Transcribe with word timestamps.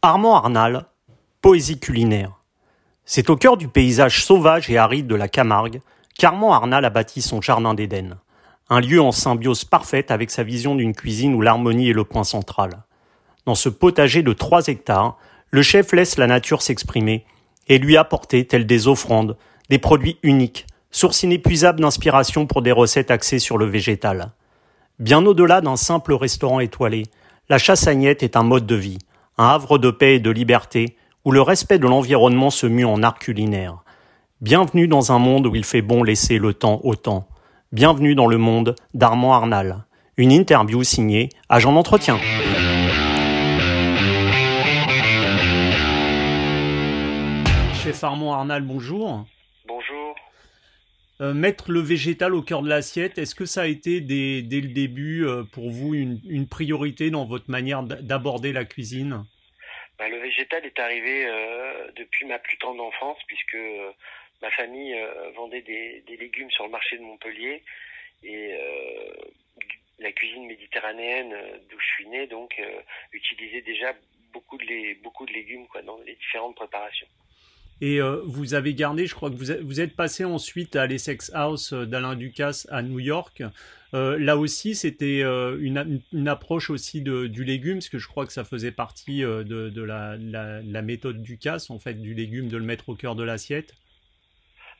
Armand 0.00 0.36
Arnal, 0.36 0.84
poésie 1.42 1.80
culinaire. 1.80 2.30
C'est 3.04 3.30
au 3.30 3.36
cœur 3.36 3.56
du 3.56 3.66
paysage 3.66 4.22
sauvage 4.22 4.70
et 4.70 4.78
aride 4.78 5.08
de 5.08 5.16
la 5.16 5.26
Camargue 5.26 5.80
qu'Armand 6.16 6.52
Arnal 6.52 6.84
a 6.84 6.90
bâti 6.90 7.20
son 7.20 7.40
jardin 7.40 7.74
d'Éden. 7.74 8.16
Un 8.70 8.80
lieu 8.80 9.02
en 9.02 9.10
symbiose 9.10 9.64
parfaite 9.64 10.12
avec 10.12 10.30
sa 10.30 10.44
vision 10.44 10.76
d'une 10.76 10.94
cuisine 10.94 11.34
où 11.34 11.40
l'harmonie 11.40 11.90
est 11.90 11.94
le 11.94 12.04
point 12.04 12.22
central. 12.22 12.84
Dans 13.44 13.56
ce 13.56 13.68
potager 13.68 14.22
de 14.22 14.32
trois 14.32 14.68
hectares, 14.68 15.18
le 15.50 15.62
chef 15.62 15.92
laisse 15.92 16.16
la 16.16 16.28
nature 16.28 16.62
s'exprimer 16.62 17.26
et 17.66 17.78
lui 17.78 17.96
apporter, 17.96 18.46
tels 18.46 18.66
des 18.66 18.86
offrandes, 18.86 19.36
des 19.68 19.80
produits 19.80 20.18
uniques, 20.22 20.68
source 20.92 21.24
inépuisable 21.24 21.80
d'inspiration 21.80 22.46
pour 22.46 22.62
des 22.62 22.72
recettes 22.72 23.10
axées 23.10 23.40
sur 23.40 23.58
le 23.58 23.66
végétal. 23.66 24.30
Bien 25.00 25.26
au-delà 25.26 25.60
d'un 25.60 25.76
simple 25.76 26.14
restaurant 26.14 26.60
étoilé, 26.60 27.02
la 27.48 27.58
chassagnette 27.58 28.22
est 28.22 28.36
un 28.36 28.44
mode 28.44 28.66
de 28.66 28.76
vie, 28.76 28.98
un 29.38 29.50
havre 29.50 29.78
de 29.78 29.90
paix 29.92 30.16
et 30.16 30.20
de 30.20 30.30
liberté, 30.30 30.96
où 31.24 31.30
le 31.30 31.40
respect 31.40 31.78
de 31.78 31.86
l'environnement 31.86 32.50
se 32.50 32.66
mue 32.66 32.84
en 32.84 33.04
art 33.04 33.20
culinaire. 33.20 33.84
Bienvenue 34.40 34.88
dans 34.88 35.12
un 35.12 35.20
monde 35.20 35.46
où 35.46 35.54
il 35.54 35.64
fait 35.64 35.80
bon 35.80 36.02
laisser 36.02 36.38
le 36.38 36.54
temps 36.54 36.80
au 36.82 36.96
temps. 36.96 37.28
Bienvenue 37.70 38.16
dans 38.16 38.26
le 38.26 38.36
monde 38.36 38.74
d'Armand 38.94 39.34
Arnal. 39.34 39.84
Une 40.16 40.32
interview 40.32 40.82
signée 40.82 41.28
Agent 41.48 41.72
d'entretien. 41.72 42.18
Chef 47.74 48.02
Armand 48.02 48.34
Arnal, 48.34 48.62
bonjour. 48.62 49.24
Euh, 51.20 51.34
mettre 51.34 51.72
le 51.72 51.80
végétal 51.80 52.32
au 52.32 52.42
cœur 52.42 52.62
de 52.62 52.68
l'assiette, 52.68 53.18
est-ce 53.18 53.34
que 53.34 53.44
ça 53.44 53.62
a 53.62 53.66
été 53.66 54.00
dès, 54.00 54.40
le 54.60 54.68
début 54.68 55.26
euh, 55.26 55.42
pour 55.42 55.68
vous 55.68 55.92
une, 55.94 56.46
priorité 56.48 57.10
dans 57.10 57.24
votre 57.24 57.50
manière 57.50 57.82
d'aborder 57.82 58.52
la 58.52 58.64
cuisine? 58.64 59.24
Bah, 59.98 60.08
Le 60.08 60.18
végétal 60.18 60.64
est 60.64 60.78
arrivé 60.78 61.26
euh, 61.26 61.90
depuis 61.96 62.24
ma 62.24 62.38
plus 62.38 62.56
tendre 62.58 62.84
enfance 62.84 63.18
puisque 63.26 63.58
ma 64.42 64.50
famille 64.52 64.96
vendait 65.34 65.62
des, 65.62 66.16
légumes 66.16 66.52
sur 66.52 66.64
le 66.64 66.70
marché 66.70 66.96
de 66.96 67.02
Montpellier 67.02 67.64
et 68.22 68.56
la 69.98 70.12
cuisine 70.12 70.46
méditerranéenne 70.46 71.34
d'où 71.68 71.80
je 71.80 71.86
suis 71.86 72.06
né 72.06 72.28
donc 72.28 72.60
utilisait 73.12 73.62
déjà 73.62 73.92
beaucoup 74.32 74.56
de, 74.56 75.02
beaucoup 75.02 75.26
de 75.26 75.32
légumes 75.32 75.66
quoi, 75.66 75.82
dans 75.82 75.98
les 76.06 76.14
différentes 76.14 76.54
préparations. 76.54 77.08
Et 77.80 78.00
euh, 78.00 78.22
vous 78.24 78.54
avez 78.54 78.74
gardé, 78.74 79.06
je 79.06 79.14
crois 79.14 79.30
que 79.30 79.36
vous 79.36 79.66
vous 79.66 79.80
êtes 79.80 79.94
passé 79.94 80.24
ensuite 80.24 80.74
à 80.74 80.86
l'Essex 80.86 81.30
House 81.34 81.72
d'Alain 81.72 82.16
Ducasse 82.16 82.66
à 82.70 82.82
New 82.82 82.98
York. 82.98 83.42
Euh, 83.94 84.18
là 84.18 84.36
aussi, 84.36 84.74
c'était 84.74 85.22
euh, 85.22 85.56
une, 85.60 86.28
approche 86.28 86.70
aussi 86.70 87.00
de, 87.02 87.26
du 87.26 87.44
légume, 87.44 87.76
parce 87.76 87.88
que 87.88 87.98
je 87.98 88.08
crois 88.08 88.26
que 88.26 88.32
ça 88.32 88.44
faisait 88.44 88.72
partie 88.72 89.20
de, 89.20 89.82
la, 89.82 90.16
la, 90.16 90.82
méthode 90.82 91.22
Ducasse, 91.22 91.70
en 91.70 91.78
fait, 91.78 91.94
du 91.94 92.14
légume, 92.14 92.48
de 92.48 92.56
le 92.56 92.64
mettre 92.64 92.88
au 92.88 92.96
cœur 92.96 93.14
de 93.14 93.22
l'assiette. 93.22 93.74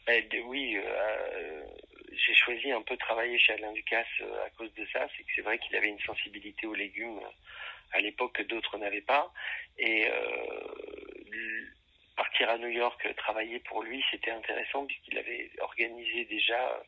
Ben, 0.06 0.24
oui, 0.46 0.76
j'ai 2.10 2.34
choisi 2.34 2.72
un 2.72 2.82
peu 2.82 2.94
de 2.94 3.00
travailler 3.00 3.38
chez 3.38 3.52
Alain 3.52 3.72
Ducasse 3.72 4.06
à 4.44 4.50
cause 4.58 4.72
de 4.74 4.84
ça. 4.92 5.06
C'est 5.16 5.22
que 5.22 5.30
c'est 5.36 5.42
vrai 5.42 5.58
qu'il 5.58 5.76
avait 5.76 5.88
une 5.88 6.00
sensibilité 6.00 6.66
aux 6.66 6.74
légumes 6.74 7.20
à 7.92 8.00
l'époque 8.00 8.34
que 8.34 8.42
d'autres 8.42 8.76
n'avaient 8.76 9.00
pas. 9.00 9.32
Et 9.78 10.06
partir 12.18 12.50
à 12.50 12.58
New 12.58 12.68
York 12.68 13.00
euh, 13.06 13.14
travailler 13.14 13.60
pour 13.60 13.82
lui, 13.82 14.04
c'était 14.10 14.32
intéressant 14.32 14.84
puisqu'il 14.86 15.16
avait 15.16 15.50
organisé 15.60 16.24
déjà 16.24 16.60
euh, 16.60 16.82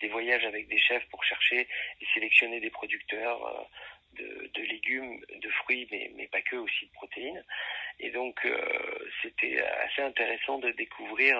des 0.00 0.08
voyages 0.08 0.44
avec 0.44 0.68
des 0.68 0.78
chefs 0.78 1.06
pour 1.10 1.22
chercher 1.22 1.68
et 2.00 2.06
sélectionner 2.14 2.60
des 2.60 2.70
producteurs 2.70 3.46
euh, 3.46 4.48
de, 4.54 4.62
légumes, 4.62 5.20
de 5.42 5.50
fruits, 5.50 5.86
mais, 5.90 6.26
pas 6.28 6.40
que, 6.40 6.56
aussi 6.56 6.86
de 6.86 6.92
protéines. 6.92 7.44
Et 8.00 8.10
donc, 8.10 8.44
c'était 9.22 9.62
assez 9.62 10.02
intéressant 10.02 10.58
de 10.58 10.70
découvrir 10.72 11.36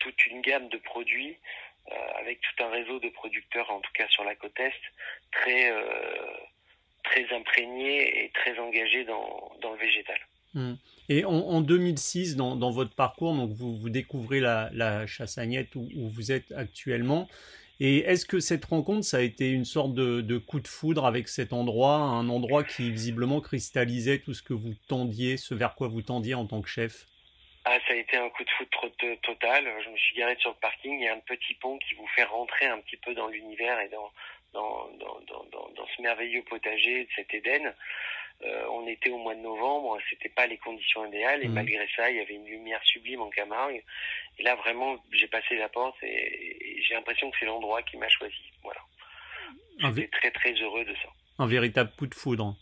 toute 0.00 0.26
une 0.26 0.40
gamme 0.40 0.68
de 0.68 0.78
produits 0.78 1.38
avec 2.16 2.40
tout 2.40 2.64
un 2.64 2.70
réseau 2.70 2.98
de 2.98 3.08
producteurs, 3.10 3.70
en 3.70 3.80
tout 3.80 3.92
cas 3.92 4.08
sur 4.08 4.24
la 4.24 4.34
côte 4.34 4.58
Est, 4.58 4.80
très, 5.30 5.72
très 7.04 7.32
imprégnés 7.32 8.24
et 8.24 8.30
très 8.30 8.58
engagés 8.58 9.04
dans 9.04 9.52
le 9.62 9.78
végétal. 9.78 10.18
Hmm. 10.54 10.74
Et 11.08 11.24
en, 11.24 11.60
2006, 11.60 12.36
dans, 12.36 12.70
votre 12.70 12.94
parcours, 12.94 13.34
donc 13.34 13.50
vous, 13.50 13.90
découvrez 13.90 14.40
la, 14.40 15.06
Chassagnette 15.06 15.74
où, 15.74 15.88
vous 15.94 16.32
êtes 16.32 16.52
actuellement. 16.52 17.28
Et 17.80 17.98
est-ce 17.98 18.24
que 18.24 18.38
cette 18.38 18.64
rencontre, 18.64 19.04
ça 19.04 19.18
a 19.18 19.20
été 19.20 19.50
une 19.50 19.64
sorte 19.64 19.94
de, 19.94 20.38
coup 20.38 20.60
de 20.60 20.68
foudre 20.68 21.04
avec 21.04 21.28
cet 21.28 21.52
endroit, 21.52 21.96
un 21.96 22.28
endroit 22.28 22.62
qui 22.62 22.90
visiblement 22.90 23.40
cristallisait 23.40 24.20
tout 24.20 24.32
ce 24.32 24.42
que 24.42 24.54
vous 24.54 24.74
tendiez, 24.88 25.36
ce 25.36 25.54
vers 25.54 25.74
quoi 25.74 25.88
vous 25.88 26.02
tendiez 26.02 26.34
en 26.34 26.46
tant 26.46 26.62
que 26.62 26.68
chef? 26.68 27.06
Ah, 27.66 27.78
ça 27.88 27.94
a 27.94 27.96
été 27.96 28.16
un 28.16 28.28
coup 28.28 28.44
de 28.44 28.50
foudre 28.50 28.94
total. 29.22 29.64
Je 29.84 29.90
me 29.90 29.96
suis 29.96 30.16
garé 30.16 30.36
sur 30.38 30.50
le 30.50 30.56
parking. 30.60 30.98
Il 30.98 31.04
y 31.04 31.08
a 31.08 31.14
un 31.14 31.20
petit 31.20 31.54
pont 31.54 31.78
qui 31.78 31.94
vous 31.94 32.06
fait 32.08 32.24
rentrer 32.24 32.66
un 32.66 32.78
petit 32.80 32.98
peu 32.98 33.14
dans 33.14 33.26
l'univers 33.26 33.80
et 33.80 33.88
dans, 33.88 34.12
dans, 34.52 34.88
dans, 34.98 35.20
dans, 35.26 35.70
dans 35.70 35.86
ce 35.96 36.02
merveilleux 36.02 36.42
potager 36.42 37.04
de 37.04 37.08
cet 37.16 37.32
Éden. 37.32 37.74
Euh, 38.42 38.66
on 38.70 38.86
était 38.86 39.10
au 39.10 39.18
mois 39.18 39.34
de 39.34 39.40
novembre, 39.40 39.98
c'était 40.10 40.28
pas 40.28 40.46
les 40.46 40.58
conditions 40.58 41.06
idéales 41.06 41.42
et 41.42 41.48
mhm. 41.48 41.54
malgré 41.54 41.88
ça, 41.96 42.10
il 42.10 42.16
y 42.16 42.20
avait 42.20 42.34
une 42.34 42.46
lumière 42.46 42.82
sublime 42.84 43.22
en 43.22 43.30
Camargue. 43.30 43.82
Et 44.38 44.42
là, 44.42 44.54
vraiment, 44.56 44.96
j'ai 45.12 45.28
passé 45.28 45.56
la 45.56 45.68
porte 45.68 45.96
et, 46.02 46.82
j'ai 46.82 46.94
l'impression 46.94 47.30
que 47.30 47.36
c'est 47.38 47.46
l'endroit 47.46 47.82
qui 47.82 47.96
m'a 47.96 48.08
choisi. 48.08 48.52
Voilà. 48.62 48.80
J'étais 49.78 50.08
très 50.08 50.30
très 50.30 50.52
heureux 50.54 50.84
de 50.84 50.94
ça. 50.94 51.08
Un 51.38 51.46
véritable 51.46 51.90
coup 51.96 52.06
de 52.06 52.14
foudre. 52.14 52.56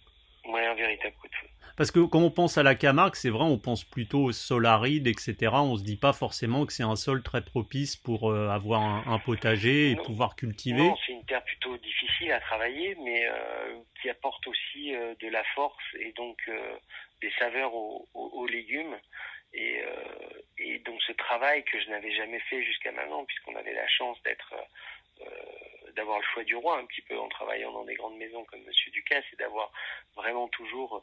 Ouais, 0.47 0.65
un 0.65 0.75
véritable 0.75 1.15
coup 1.17 1.29
de 1.29 1.35
foudre. 1.35 1.52
Parce 1.77 1.91
que 1.91 2.01
quand 2.01 2.21
on 2.21 2.31
pense 2.31 2.59
à 2.59 2.63
la 2.63 2.75
Camargue, 2.75 3.15
c'est 3.15 3.31
vrai, 3.31 3.45
on 3.45 3.59
pense 3.59 3.85
plutôt 3.85 4.25
au 4.25 4.33
sol 4.33 4.67
aride, 4.67 5.07
etc. 5.07 5.53
On 5.53 5.77
se 5.77 5.83
dit 5.83 5.97
pas 5.97 6.13
forcément 6.13 6.67
que 6.67 6.73
c'est 6.73 6.83
un 6.83 6.97
sol 6.97 7.23
très 7.23 7.43
propice 7.43 7.97
pour 7.97 8.31
euh, 8.31 8.49
avoir 8.49 8.83
un, 8.83 9.19
potager 9.19 9.91
et 9.91 9.97
pouvoir 9.97 10.37
cultiver. 10.37 10.83
Non, 10.83 10.97
c'est 11.07 11.13
une 11.13 11.25
terre 11.25 11.45
plutôt 11.45 11.77
difficile 11.79 12.33
à 12.33 12.41
travailler, 12.41 12.97
mais 13.03 13.27
euh, 13.27 13.79
qui 14.01 14.11
apporte 14.11 14.47
aussi 14.47 14.95
euh, 14.95 15.15
de 15.21 15.29
la 15.29 15.45
force 15.55 15.83
et 15.99 16.13
donc 16.13 16.39
des 17.21 17.33
saveurs 17.39 17.75
aux, 17.75 18.09
aux, 18.15 18.47
légumes. 18.47 18.97
Et, 19.55 19.83
et, 20.59 20.79
donc 20.79 21.01
ce 21.03 21.13
travail 21.13 21.63
que 21.65 21.79
je 21.79 21.91
n'avais 21.91 22.13
jamais 22.13 22.41
fait 22.41 22.65
jusqu'à 22.65 22.91
maintenant, 22.91 23.25
puisqu'on 23.25 23.55
avait 23.55 23.75
la 23.75 23.87
chance 23.87 24.21
d'être 24.23 24.55
d'avoir 25.95 26.19
le 26.19 26.25
choix 26.33 26.45
du 26.45 26.57
roi 26.57 26.79
un 26.79 26.87
petit 26.87 27.03
peu 27.03 27.19
en 27.19 27.29
travaillant 27.29 27.71
dans 27.73 27.85
des 27.85 27.95
grandes 27.95 28.17
maisons 28.17 28.45
comme 28.45 28.63
Monsieur 28.63 28.91
Ducasse 28.93 29.25
et 29.33 29.37
d'avoir 29.37 29.71
vraiment 30.17 30.49
toujours 30.49 31.03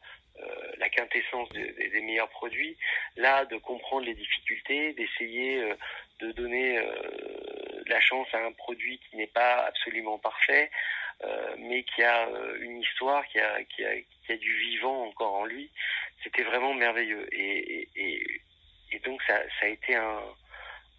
la 0.80 0.90
quintessence 0.90 1.50
des 1.50 2.02
meilleurs 2.02 2.30
produits. 2.30 2.78
Là, 3.16 3.46
de 3.46 3.58
comprendre 3.58 4.06
les 4.06 4.16
difficultés, 4.16 4.94
d'essayer 4.94 5.62
euh, 5.62 5.76
de 6.20 6.32
donner 6.32 6.78
euh, 6.78 7.84
la 7.88 8.00
chance 8.00 8.28
à 8.34 8.40
un 8.40 8.52
produit 8.52 9.00
qui 9.10 9.18
n'est 9.18 9.28
pas 9.28 9.66
absolument 9.66 10.18
parfait, 10.18 10.70
mais 11.58 11.84
qui 11.84 12.02
a 12.02 12.30
une 12.62 12.80
histoire, 12.80 13.28
qui 13.28 13.40
a, 13.40 13.62
qui, 13.66 13.84
a, 13.84 13.94
qui 14.26 14.32
a 14.32 14.38
du 14.38 14.54
vivant 14.58 15.08
encore 15.08 15.34
en 15.34 15.46
lui. 15.46 15.70
C'était 16.24 16.44
vraiment 16.44 16.74
merveilleux. 16.74 17.28
Et, 17.34 17.90
et, 17.96 18.42
et 18.94 19.00
donc 19.00 19.22
ça, 19.24 19.38
ça 19.60 19.66
a 19.66 19.68
été 19.68 19.96
un, 19.96 20.22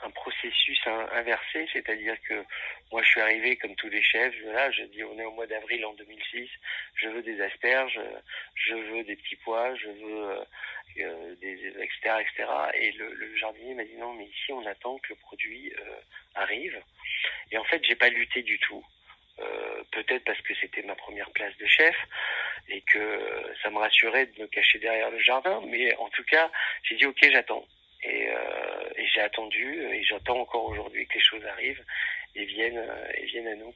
un 0.03 0.11
processus 0.11 0.81
inversé, 0.87 1.69
c'est-à-dire 1.72 2.16
que 2.28 2.44
moi 2.91 3.03
je 3.03 3.09
suis 3.09 3.21
arrivé 3.21 3.56
comme 3.56 3.75
tous 3.77 3.88
les 3.88 4.03
chefs, 4.03 4.34
voilà, 4.43 4.71
je 4.71 4.83
dis 4.84 5.05
on 5.05 5.19
est 5.19 5.25
au 5.25 5.33
mois 5.33 5.47
d'avril 5.47 5.84
en 5.84 5.93
2006, 5.94 6.49
je 6.94 7.09
veux 7.09 7.22
des 7.22 7.41
asperges, 7.41 8.00
je 8.55 8.75
veux 8.75 9.05
des 9.05 9.16
petits 9.16 9.37
pois, 9.37 9.75
je 9.77 9.88
veux 9.88 10.31
euh, 10.31 10.44
euh, 11.00 11.34
des 11.37 11.69
etc 11.81 12.21
etc. 12.21 12.49
Et 12.75 12.93
le, 12.93 13.37
jardinier 13.37 13.75
m'a 13.75 13.84
dit 13.84 13.97
non 13.97 14.12
mais 14.15 14.25
ici 14.25 14.53
on 14.53 14.65
attend 14.66 14.99
que 14.99 15.11
le 15.11 15.16
produit 15.16 15.72
euh, 15.78 16.00
arrive. 16.34 16.81
Et 17.50 17.59
en 17.59 17.65
fait 17.65 17.82
j'ai 17.84 17.97
pas 17.97 18.09
lutté 18.09 18.43
du 18.43 18.59
tout. 18.59 18.84
peut-être 19.93 20.25
parce 20.25 20.41
que 20.43 20.55
c'était 20.61 20.82
ma 20.82 20.94
première 20.94 21.31
place 21.31 21.56
de 21.56 21.67
chef 21.67 21.97
et 22.69 22.82
que 22.82 23.03
ça 23.62 23.71
me 23.71 23.78
rassurait 23.78 24.27
de 24.27 24.43
me 24.43 24.47
cacher 24.47 24.78
derrière 24.78 25.11
le 25.11 25.19
jardin, 25.19 25.61
mais 25.67 25.94
en 25.96 26.08
tout 26.11 26.25
cas 26.25 26.50
j'ai 26.85 26.96
dit 26.96 27.06
ok 27.06 27.20
j'attends. 27.32 27.67
Et, 28.02 28.29
et 28.97 29.06
j'ai 29.12 29.20
attendu 29.20 29.82
et 29.82 30.02
j'attends 30.05 30.41
encore 30.41 30.64
aujourd'hui 30.64 31.06
que 31.06 31.14
les 31.14 31.20
choses 31.20 31.44
arrivent 31.44 31.85
et 32.35 32.44
viennent, 32.44 32.79
euh, 32.79 33.12
et 33.17 33.26
viennent 33.26 33.49
à 33.49 33.56
nous. 33.56 33.75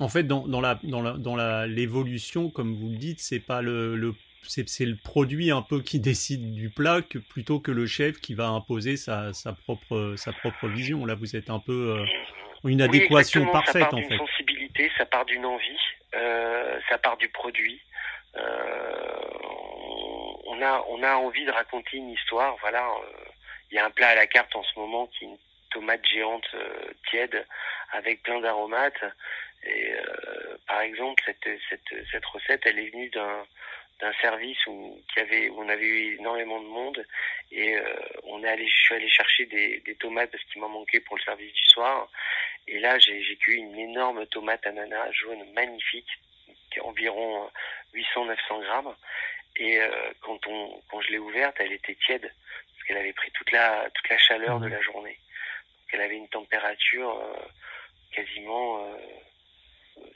En 0.00 0.08
fait, 0.08 0.24
dans, 0.24 0.46
dans 0.46 0.60
la 0.60 0.80
dans 0.82 1.02
la 1.02 1.12
dans 1.12 1.36
la 1.36 1.66
l'évolution, 1.66 2.50
comme 2.50 2.74
vous 2.74 2.90
le 2.90 2.96
dites, 2.96 3.20
c'est 3.20 3.40
pas 3.40 3.62
le, 3.62 3.96
le 3.96 4.14
c'est 4.42 4.84
le 4.84 4.96
produit 4.96 5.50
un 5.50 5.62
peu 5.62 5.80
qui 5.80 6.00
décide 6.10 6.54
du 6.54 6.68
plat 6.70 7.00
que, 7.02 7.18
plutôt 7.18 7.60
que 7.60 7.70
le 7.70 7.86
chef 7.86 8.20
qui 8.20 8.34
va 8.34 8.48
imposer 8.48 8.96
sa, 8.96 9.32
sa 9.32 9.52
propre 9.52 10.14
sa 10.16 10.32
propre 10.32 10.68
vision. 10.68 11.04
Là, 11.06 11.14
vous 11.14 11.36
êtes 11.36 11.48
un 11.48 11.60
peu 11.60 11.98
euh, 12.00 12.68
une 12.68 12.82
adéquation 12.82 13.46
parfaite 13.46 13.84
ça 13.84 13.90
part 13.90 13.98
en 13.98 14.02
fait. 14.02 14.16
sensibilité, 14.16 14.90
ça 14.98 15.06
part 15.06 15.24
d'une 15.26 15.46
envie, 15.46 15.78
euh, 16.14 16.80
ça 16.88 16.98
part 16.98 17.16
du 17.16 17.28
produit. 17.28 17.80
Euh, 18.36 18.40
on 20.46 20.60
a 20.60 20.84
on 20.88 21.02
a 21.04 21.14
envie 21.14 21.44
de 21.44 21.52
raconter 21.52 21.98
une 21.98 22.10
histoire. 22.10 22.56
Voilà, 22.60 22.84
il 23.74 23.78
y 23.78 23.80
a 23.80 23.86
un 23.86 23.90
plat 23.90 24.10
à 24.10 24.14
la 24.14 24.28
carte 24.28 24.54
en 24.54 24.62
ce 24.62 24.78
moment 24.78 25.08
qui 25.08 25.24
est 25.24 25.28
une 25.28 25.36
tomate 25.70 26.06
géante 26.06 26.46
euh, 26.54 26.92
tiède 27.10 27.44
avec 27.90 28.22
plein 28.22 28.38
d'aromates. 28.38 29.02
Et 29.64 29.94
euh, 29.94 30.56
par 30.68 30.80
exemple, 30.82 31.20
cette, 31.26 31.58
cette, 31.68 32.06
cette 32.12 32.24
recette, 32.26 32.62
elle 32.66 32.78
est 32.78 32.90
venue 32.90 33.10
d'un 33.10 33.44
d'un 34.00 34.12
service 34.14 34.58
où, 34.66 35.00
qui 35.12 35.20
avait, 35.20 35.48
où 35.50 35.60
on 35.60 35.68
avait 35.68 35.86
eu 35.86 36.16
énormément 36.16 36.60
de 36.60 36.66
monde 36.66 37.06
et 37.52 37.76
euh, 37.76 37.84
on 38.24 38.42
est 38.42 38.48
allé, 38.48 38.66
je 38.66 38.76
suis 38.76 38.94
allé 38.96 39.08
chercher 39.08 39.46
des, 39.46 39.80
des 39.86 39.94
tomates 39.94 40.32
parce 40.32 40.42
qu'il 40.44 40.60
m'en 40.60 40.68
manquait 40.68 40.98
pour 40.98 41.16
le 41.16 41.22
service 41.22 41.52
du 41.52 41.64
soir. 41.66 42.08
Et 42.66 42.80
là, 42.80 42.98
j'ai 42.98 43.36
cueilli 43.36 43.60
une 43.60 43.78
énorme 43.78 44.26
tomate 44.26 44.66
ananas 44.66 45.12
jaune 45.12 45.44
magnifique, 45.52 46.10
qui 46.72 46.80
environ 46.80 47.48
800-900 47.94 48.62
grammes. 48.64 48.96
Et 49.56 49.78
quand 50.22 50.44
on, 50.48 50.82
quand 50.90 51.00
je 51.02 51.12
l'ai 51.12 51.18
ouverte, 51.18 51.54
elle 51.60 51.72
était 51.72 51.94
tiède 51.94 52.32
parce 52.84 52.88
qu'elle 52.88 52.98
avait 52.98 53.12
pris 53.12 53.30
toute 53.32 53.50
la, 53.52 53.88
toute 53.94 54.08
la 54.08 54.18
chaleur 54.18 54.60
de 54.60 54.66
mmh. 54.66 54.70
la 54.70 54.80
journée. 54.82 55.18
Donc 55.78 55.88
elle 55.92 56.00
avait 56.00 56.16
une 56.16 56.28
température 56.28 57.10
euh, 57.10 57.42
quasiment 58.12 58.86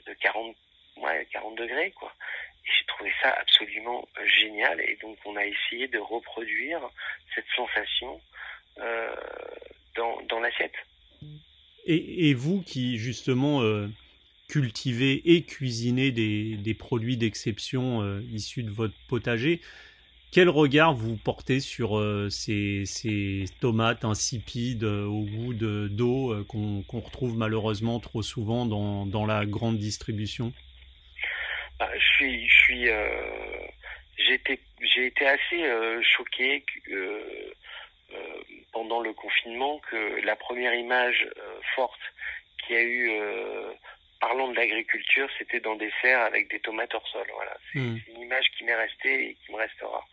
de 0.07 0.13
40, 0.13 0.55
ouais, 0.97 1.27
40 1.31 1.57
degrés, 1.57 1.91
quoi 1.91 2.13
j'ai 2.77 2.85
trouvé 2.87 3.11
ça 3.21 3.29
absolument 3.31 4.07
euh, 4.17 4.27
génial. 4.27 4.79
Et 4.81 4.97
donc, 5.01 5.17
on 5.25 5.35
a 5.35 5.45
essayé 5.45 5.87
de 5.87 5.97
reproduire 5.97 6.79
cette 7.35 7.45
sensation 7.55 8.21
euh, 8.79 9.15
dans, 9.95 10.21
dans 10.29 10.39
l'assiette. 10.39 10.73
Et, 11.85 12.29
et, 12.29 12.33
vous 12.33 12.61
qui, 12.61 12.97
justement, 12.97 13.61
euh, 13.61 13.87
cultivez 14.47 15.21
et 15.33 15.43
cuisinez 15.43 16.11
des, 16.11 16.57
des 16.57 16.73
produits 16.73 17.17
d'exception 17.17 18.01
euh, 18.01 18.21
issus 18.31 18.63
de 18.63 18.69
votre 18.69 18.95
potager, 19.07 19.61
quel 20.31 20.49
regard 20.49 20.93
vous 20.93 21.17
portez 21.17 21.59
sur 21.59 21.97
euh, 21.97 22.29
ces, 22.29 23.45
tomates 23.59 24.05
insipides 24.05 24.83
au 24.83 25.21
goût 25.21 25.53
d'eau 25.53 26.45
qu'on 26.47 26.99
retrouve 26.99 27.37
malheureusement 27.37 27.99
trop 27.99 28.21
souvent 28.21 28.65
dans, 28.65 29.25
la 29.25 29.45
grande 29.45 29.77
distribution? 29.77 30.53
Bah, 31.79 31.89
je 31.97 32.05
suis, 32.17 32.47
je 32.49 32.55
suis, 32.55 32.89
euh, 32.89 33.07
j'ai 34.17 34.33
été, 34.33 34.59
été 34.97 35.25
assez 35.25 35.63
euh, 35.63 36.01
choqué 36.03 36.63
euh, 36.91 37.53
euh, 38.13 38.41
pendant 38.71 38.99
le 38.99 39.13
confinement 39.13 39.79
que 39.89 40.21
la 40.25 40.35
première 40.35 40.73
image 40.73 41.27
euh, 41.37 41.59
forte 41.75 41.99
qu'il 42.57 42.75
y 42.75 42.79
a 42.79 42.83
eu 42.83 43.09
parlant 44.19 44.49
de 44.49 44.55
l'agriculture, 44.55 45.29
c'était 45.37 45.59
dans 45.59 45.75
des 45.75 45.91
serres 46.01 46.21
avec 46.21 46.49
des 46.49 46.59
tomates 46.59 46.93
hors 46.93 47.07
sol. 47.07 47.25
Voilà, 47.33 47.57
c'est 47.71 47.79
hmm. 47.79 47.99
une 48.07 48.21
image 48.21 48.45
qui 48.57 48.63
m'est 48.63 48.75
restée 48.75 49.29
et 49.29 49.33
qui 49.35 49.51
me 49.51 49.57
restera 49.57 50.05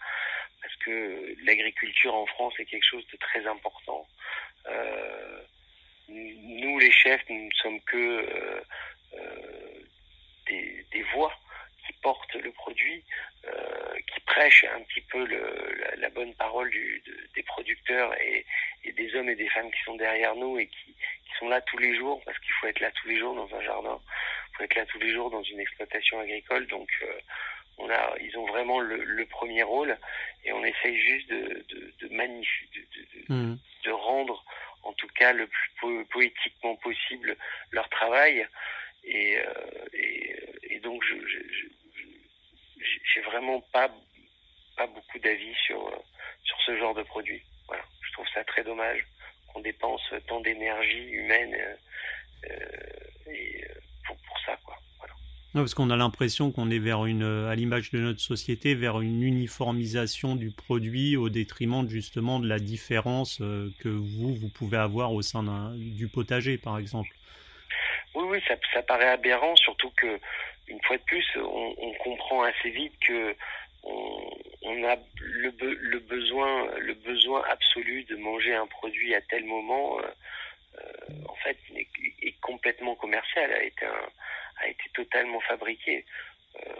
parce 0.62 0.76
que 0.76 1.36
l'agriculture 1.44 2.14
en 2.14 2.26
France 2.26 2.54
est 2.58 2.64
quelque 2.64 2.88
chose 2.88 3.06
de 3.12 3.16
très 3.18 3.46
important. 3.46 4.06
nous, 6.08 6.78
les 6.78 6.90
chefs, 6.90 7.22
nous 7.28 7.46
ne 7.46 7.54
sommes 7.62 7.80
que 7.82 8.62
des, 10.48 10.84
des 10.92 11.02
voix 11.14 11.32
porte 12.06 12.34
le 12.34 12.52
produit, 12.52 13.02
euh, 13.48 13.98
qui 14.06 14.20
prêche 14.20 14.64
un 14.76 14.80
petit 14.82 15.00
peu 15.00 15.24
le, 15.26 15.40
la, 15.80 15.96
la, 15.96 16.10
bonne 16.10 16.32
parole 16.34 16.70
du, 16.70 17.02
de, 17.04 17.14
des 17.34 17.42
producteurs 17.42 18.14
et, 18.20 18.46
et, 18.84 18.92
des 18.92 19.12
hommes 19.16 19.28
et 19.28 19.34
des 19.34 19.48
femmes 19.48 19.68
qui 19.72 19.82
sont 19.82 19.96
derrière 19.96 20.36
nous 20.36 20.56
et 20.56 20.68
qui, 20.68 20.94
qui 20.94 21.32
sont 21.40 21.48
là 21.48 21.60
tous 21.62 21.78
les 21.78 21.96
jours, 21.96 22.22
parce 22.24 22.38
qu'il 22.38 22.52
faut 22.60 22.68
être 22.68 22.78
là 22.78 22.92
tous 22.92 23.08
les 23.08 23.18
jours 23.18 23.34
dans 23.34 23.52
un 23.56 23.60
jardin, 23.60 23.98
il 23.98 24.56
faut 24.56 24.62
être 24.62 24.76
là 24.76 24.86
tous 24.86 25.00
les 25.00 25.12
jours 25.12 25.32
dans 25.32 25.42
une 25.42 25.58
exploitation 25.58 26.20
agricole. 26.20 26.68
Donc, 26.68 26.88
euh, 27.02 27.18
on 27.78 27.90
a, 27.90 28.14
ils 28.20 28.38
ont 28.38 28.46
vraiment 28.46 28.78
le, 28.78 29.02
le, 29.02 29.26
premier 29.26 29.64
rôle 29.64 29.98
et 30.44 30.52
on 30.52 30.64
essaye 30.64 30.96
juste 30.96 31.28
de, 31.28 31.64
de, 31.70 31.92
de 32.02 32.14
magnifier, 32.14 32.68
de, 32.76 33.34
de, 33.34 33.34
mmh. 33.34 33.58
de, 33.84 33.90
rendre 33.90 34.44
en 34.84 34.92
tout 34.92 35.08
cas 35.08 35.32
le 35.32 35.48
plus 35.48 35.70
po 35.80 36.04
poétiquement 36.12 36.76
possible 36.76 37.36
leur 37.72 37.88
travail. 37.88 38.46
Et, 39.02 39.38
euh, 39.38 39.84
et, 39.92 40.36
et, 40.74 40.80
donc, 40.80 41.02
je, 41.04 41.14
je, 41.14 41.66
j'ai 43.14 43.20
vraiment 43.22 43.60
pas 43.72 43.88
pas 44.76 44.86
beaucoup 44.86 45.18
d'avis 45.18 45.54
sur 45.66 45.90
sur 46.44 46.56
ce 46.64 46.76
genre 46.78 46.94
de 46.94 47.02
produit. 47.02 47.42
Voilà, 47.66 47.82
je 48.02 48.12
trouve 48.12 48.26
ça 48.34 48.44
très 48.44 48.62
dommage 48.62 49.04
qu'on 49.52 49.60
dépense 49.60 50.02
tant 50.26 50.40
d'énergie 50.40 51.08
humaine 51.10 51.54
euh, 51.54 51.74
euh 52.50 53.32
et 53.32 53.64
euh, 53.64 53.74
pour, 54.06 54.16
pour 54.16 54.38
ça 54.46 54.56
quoi. 54.64 54.76
Voilà. 54.98 55.14
Non, 55.54 55.62
parce 55.62 55.74
qu'on 55.74 55.90
a 55.90 55.96
l'impression 55.96 56.52
qu'on 56.52 56.70
est 56.70 56.78
vers 56.78 57.06
une, 57.06 57.24
à 57.24 57.54
l'image 57.56 57.90
de 57.90 57.98
notre 57.98 58.20
société, 58.20 58.74
vers 58.74 59.00
une 59.00 59.22
uniformisation 59.22 60.36
du 60.36 60.52
produit 60.52 61.16
au 61.16 61.28
détriment 61.28 61.88
justement 61.88 62.38
de 62.38 62.46
la 62.46 62.60
différence 62.60 63.40
euh, 63.40 63.72
que 63.80 63.88
vous, 63.88 64.34
vous 64.34 64.48
pouvez 64.48 64.76
avoir 64.76 65.12
au 65.12 65.22
sein 65.22 65.42
du 65.74 66.06
potager, 66.08 66.56
par 66.56 66.78
exemple. 66.78 67.08
Oui, 68.14 68.24
oui, 68.28 68.42
ça, 68.46 68.54
ça 68.72 68.82
paraît 68.82 69.08
aberrant, 69.08 69.56
surtout 69.56 69.90
que 69.96 70.20
une 70.68 70.82
fois 70.82 70.96
de 70.96 71.02
plus, 71.02 71.26
on, 71.36 71.92
comprend 72.02 72.42
assez 72.42 72.70
vite 72.70 72.98
que 73.00 73.34
on, 73.82 74.84
a 74.84 74.96
le, 75.20 75.50
le, 75.60 75.98
besoin, 76.00 76.70
le 76.78 76.94
besoin 76.94 77.44
absolu 77.48 78.04
de 78.04 78.16
manger 78.16 78.54
un 78.54 78.66
produit 78.66 79.14
à 79.14 79.20
tel 79.22 79.44
moment. 79.44 80.00
Euh, 80.00 80.02
euh, 80.78 81.24
en 81.28 81.34
fait, 81.36 81.56
est, 81.74 82.40
complètement 82.40 82.94
commercial, 82.96 83.50
a 83.52 83.62
été, 83.62 84.90
totalement 84.92 85.40
fabriqué. 85.40 86.04
Euh, 86.56 86.70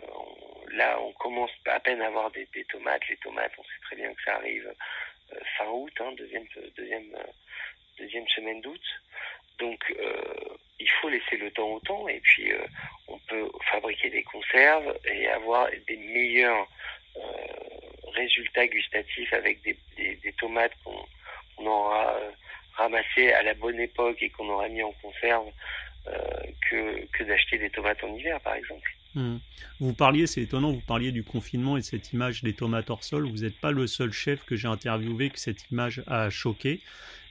là, 0.73 1.01
on 1.01 1.13
commence 1.13 1.51
à 1.67 1.81
peine 1.81 2.03
à 2.03 2.09
avoir 2.09 2.31
des, 2.31 2.47
tomates. 2.69 3.09
Les 3.09 3.17
tomates, 3.17 3.53
on 3.59 3.63
sait 3.63 3.81
très 3.83 3.97
bien 3.97 4.13
que 4.13 4.23
ça 4.25 4.37
arrive 4.37 4.73
fin 5.59 5.67
août, 5.69 5.93
hein, 6.01 6.13
deuxième, 6.17 6.47
deuxième, 6.77 7.17
deuxième 7.99 8.29
semaine 8.29 8.61
d'août. 8.61 8.83
Donc, 9.59 9.95
il 10.79 10.91
faut 11.01 11.09
laisser 11.09 11.37
le 11.37 11.51
temps 11.51 11.69
au 11.69 11.81
temps 11.81 12.07
et 12.09 12.21
puis 12.21 12.53
fabriquer 13.71 14.11
des 14.11 14.23
conserves 14.23 14.99
et 15.05 15.29
avoir 15.29 15.69
des 15.89 15.97
meilleurs 15.97 16.67
euh, 17.17 17.21
résultats 18.15 18.67
gustatifs 18.67 19.33
avec 19.33 19.63
des, 19.63 19.77
tomates 20.39 20.73
qu'on 20.85 21.67
aura 21.67 22.15
euh, 22.17 22.31
ramassées 22.75 23.33
à 23.33 23.43
la 23.43 23.55
bonne 23.55 23.81
époque 23.81 24.19
et 24.21 24.31
qu'on 24.31 24.49
aura 24.49 24.69
mis 24.69 24.83
en 24.83 24.93
conserve 25.03 25.49
euh, 26.09 26.13
que, 26.69 27.07
que 27.07 27.25
d'acheter 27.25 27.59
des 27.59 27.71
tomates 27.71 28.03
en 28.05 28.15
hiver, 28.15 28.41
par 28.41 28.55
exemple. 28.55 28.91
Mmh. 29.15 29.39
Vous 29.81 29.95
parliez, 29.95 30.27
c'est 30.27 30.43
étonnant, 30.43 30.73
vous 30.73 30.83
parliez 30.87 31.11
du 31.11 31.25
confinement 31.25 31.79
et 31.79 31.81
de 31.81 31.85
cette 31.85 32.13
image 32.13 32.43
des 32.43 32.53
tomates 32.53 32.91
hors 32.91 33.03
sol. 33.03 33.27
Vous 33.27 33.39
n'êtes 33.39 33.59
pas 33.59 33.71
le 33.71 33.87
seul 33.87 34.13
chef 34.13 34.45
que 34.45 34.57
j'ai 34.57 34.69
interviewé 34.69 35.31
que 35.31 35.39
cette 35.39 35.71
image 35.71 36.03
a 36.07 36.29
choqué. 36.29 36.81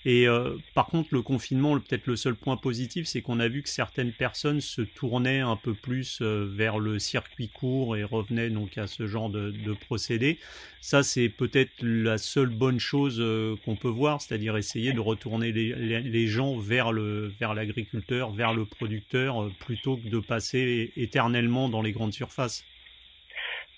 Et 0.07 0.27
euh, 0.27 0.55
par 0.75 0.85
contre, 0.85 1.09
le 1.13 1.23
confinement, 1.23 1.79
peut-être 1.79 2.05
le 2.05 2.15
seul 2.15 2.35
point 2.35 2.57
positif, 2.57 3.07
c'est 3.07 3.23
qu'on 3.23 3.39
a 3.39 3.47
vu 3.47 3.63
que 3.63 3.69
certaines 3.69 4.13
personnes 4.13 4.61
se 4.61 4.83
tournaient 4.83 5.39
un 5.39 5.55
peu 5.55 5.73
plus 5.73 6.19
euh, 6.21 6.45
vers 6.47 6.77
le 6.77 6.99
circuit 6.99 7.49
court 7.49 7.97
et 7.97 8.03
revenaient 8.03 8.51
donc 8.51 8.77
à 8.77 8.85
ce 8.85 9.07
genre 9.07 9.31
de, 9.31 9.73
procédé. 9.73 10.37
Ça, 10.79 11.01
c'est 11.01 11.27
peut-être 11.27 11.71
la 11.81 12.19
seule 12.19 12.49
bonne 12.49 12.79
chose 12.79 13.17
euh, 13.19 13.55
qu'on 13.65 13.75
peut 13.75 13.89
voir, 13.89 14.21
c'est-à-dire 14.21 14.55
essayer 14.57 14.93
de 14.93 14.99
retourner 14.99 15.51
les, 15.51 16.27
gens 16.27 16.55
vers 16.55 16.91
le 16.91 17.33
vers 17.39 17.55
l'agriculteur, 17.55 18.31
vers 18.31 18.53
le 18.53 18.65
producteur, 18.65 19.49
plutôt 19.59 19.97
que 19.97 20.07
de 20.07 20.19
passer 20.19 20.93
éternellement 20.97 21.67
dans 21.67 21.81
les 21.81 21.91
grandes 21.91 22.13
surfaces. 22.13 22.63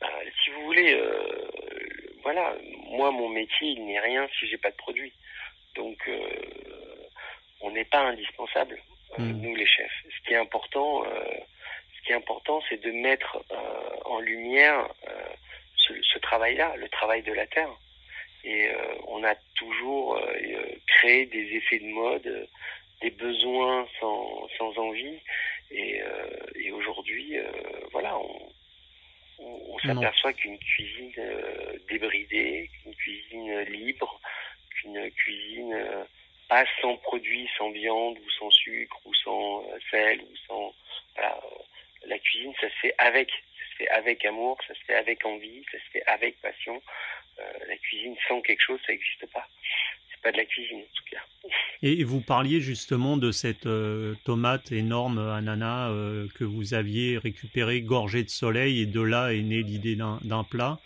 Bah, 0.01 0.07
si 0.43 0.51
vous 0.51 0.65
voulez, 0.65 1.01
voilà, 2.24 2.53
moi, 2.91 3.12
mon 3.12 3.29
métier, 3.29 3.69
il 3.69 3.86
n'est 3.86 4.00
rien 4.00 4.27
si 4.38 4.48
j'ai 4.48 4.57
pas 4.57 4.72
de 4.72 4.75
produit. 4.75 5.13
Donc, 5.77 6.00
euh, 6.07 6.19
on 7.62 7.72
n'est 7.72 7.86
pas 7.86 8.01
indispensable, 8.12 8.77
euh, 9.17 9.22
mmh. 9.22 9.41
nous 9.41 9.55
les 9.55 9.65
chefs. 9.65 9.98
Ce 10.15 10.27
qui 10.27 10.34
est 10.34 10.38
important, 10.48 11.05
euh, 11.05 11.10
ce 11.96 12.01
qui 12.03 12.12
est 12.12 12.15
important, 12.15 12.62
c'est 12.67 12.81
de 12.81 12.91
mettre 12.91 13.31
en 14.05 14.19
lumière 14.19 14.88
ce, 15.75 15.93
ce 16.01 16.19
travail-là, 16.19 16.75
le 16.77 16.89
travail 16.89 17.22
de 17.22 17.34
la 17.34 17.48
terre. 17.48 17.74
Et 18.43 18.69
on 19.07 19.24
a 19.24 19.36
toujours 19.55 20.17
créé 20.88 21.25
des 21.25 21.46
effets 21.57 21.79
de 21.79 21.91
mode, 22.03 22.50
des 23.01 23.12
besoins 23.12 23.88
sans, 24.00 24.48
sans 24.57 24.77
envie. 24.77 25.19
Et, 25.72 26.01
et 26.55 26.72
aujourd'hui, 26.72 27.38
voilà, 27.91 28.17
on, 28.17 28.53
on, 29.39 29.75
on 29.75 29.79
s'aperçoit 29.79 30.34
qu'une 30.34 30.57
cuisine 30.60 31.12
euh, 31.17 31.77
débridée, 31.89 32.69
une 32.86 32.96
cuisine 32.96 33.60
libre, 33.63 34.16
qu'une 34.88 35.12
cuisine 35.12 35.74
euh, 35.74 36.03
pas 36.50 36.65
sans 36.82 36.96
produits, 36.98 37.50
sans 37.58 37.72
viande 37.72 38.17
ou 38.17 38.29
sans 38.39 38.51
sucre 38.51 38.98
ou 39.06 39.13
sans 39.15 39.62
euh, 39.62 39.77
sel 39.91 40.22
ou 40.22 40.36
sans 40.48 40.74
euh, 41.20 41.22
la 42.08 42.17
cuisine 42.20 42.53
ça 42.62 42.70
se 42.70 42.75
fait 42.82 42.94
avec, 42.98 43.29
ça 43.29 43.72
se 43.72 43.77
fait 43.77 43.89
avec 43.89 44.25
amour, 44.25 44.58
ça 44.67 44.74
se 44.74 44.79
fait 44.86 44.96
avec 44.96 45.25
envie, 45.25 45.63
ça 45.72 45.77
se 45.77 45.91
fait 45.91 46.03
avec 46.06 46.39
passion. 46.41 46.82
La 47.67 47.77
cuisine 47.77 48.15
sans 48.27 48.41
quelque 48.41 48.63
chose, 48.63 48.79
ça 48.88 48.94
n'existe 48.94 49.32
pas. 49.32 49.48
C'est 50.10 50.22
pas 50.24 50.32
de 50.32 50.38
la 50.38 50.46
cuisine 50.46 50.79
en 50.79 50.96
tout 50.96 51.03
cas. 51.12 51.50
Et 51.84 52.03
vous 52.03 52.20
parliez 52.20 52.62
justement 52.62 53.15
de 53.15 53.32
cette 53.32 53.67
tomate 54.25 54.72
énorme 54.72 55.20
ananas 55.20 55.91
que 56.34 56.44
vous 56.44 56.74
aviez 56.74 57.20
récupérée 57.20 57.82
gorgée 57.82 58.24
de 58.24 58.29
soleil 58.29 58.82
et 58.82 58.86
de 58.88 59.01
là 59.01 59.34
est 59.34 59.44
née 59.44 59.62
l'idée 59.62 59.96
d'un 59.96 60.44
plat 60.44 60.79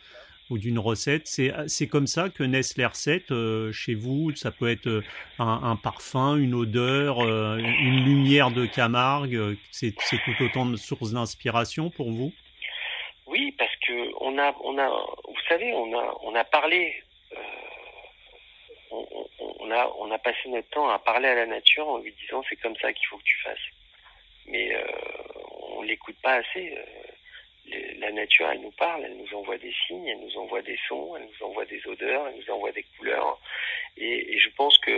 ou 0.51 0.57
d'une 0.57 0.77
recette. 0.77 1.27
C'est 1.27 1.87
comme 1.87 2.07
ça 2.07 2.29
que 2.29 2.43
naissent 2.43 2.77
les 2.77 2.85
recettes 2.85 3.31
euh, 3.31 3.71
chez 3.71 3.95
vous. 3.95 4.35
Ça 4.35 4.51
peut 4.51 4.69
être 4.69 4.87
euh, 4.87 5.01
un, 5.39 5.77
parfum, 5.77 6.35
une 6.35 6.53
odeur, 6.53 7.21
euh, 7.21 7.57
une 7.57 8.03
lumière 8.03 8.51
de 8.51 8.65
Camargue. 8.65 9.57
C'est 9.71 9.95
tout 9.95 10.43
autant 10.43 10.65
de 10.65 10.75
sources 10.75 11.13
d'inspiration 11.13 11.89
pour 11.89 12.11
vous? 12.11 12.33
Oui, 13.27 13.53
parce 13.57 13.73
que 13.87 13.93
on 14.19 14.37
a, 14.37 14.53
on 14.61 14.77
a, 14.77 14.89
vous 14.89 15.41
savez, 15.47 15.71
on 15.73 15.97
a, 15.97 16.17
on 16.21 16.35
a 16.35 16.43
parlé, 16.43 17.01
euh, 17.31 17.37
on, 18.91 19.07
on, 19.39 19.71
a, 19.71 19.89
on 19.99 20.11
a 20.11 20.17
passé 20.19 20.49
notre 20.49 20.67
temps 20.69 20.89
à 20.89 20.99
parler 20.99 21.29
à 21.29 21.35
la 21.35 21.45
nature 21.45 21.87
en 21.87 21.99
lui 21.99 22.13
disant 22.21 22.43
c'est 22.49 22.57
comme 22.57 22.75
ça 22.81 22.91
qu'il 22.91 23.05
faut 23.07 23.17
que 23.17 23.23
tu 23.23 23.37
fasses. 23.41 23.57
Mais 24.47 24.75
euh, 24.75 24.83
on 25.77 25.81
l'écoute 25.83 26.17
pas 26.21 26.33
assez. 26.33 26.77
La 28.01 28.11
nature, 28.11 28.49
elle 28.49 28.61
nous 28.61 28.71
parle, 28.71 29.05
elle 29.05 29.17
nous 29.17 29.33
envoie 29.33 29.57
des 29.57 29.73
signes, 29.87 30.07
elle 30.07 30.19
nous 30.19 30.37
envoie 30.37 30.61
des 30.61 30.79
sons, 30.87 31.15
elle 31.15 31.23
nous 31.23 31.45
envoie 31.45 31.65
des 31.65 31.81
odeurs, 31.87 32.27
elle 32.27 32.35
nous 32.35 32.53
envoie 32.53 32.71
des 32.71 32.85
couleurs. 32.97 33.39
Et, 33.97 34.37
je 34.37 34.49
pense 34.49 34.77
que 34.79 34.91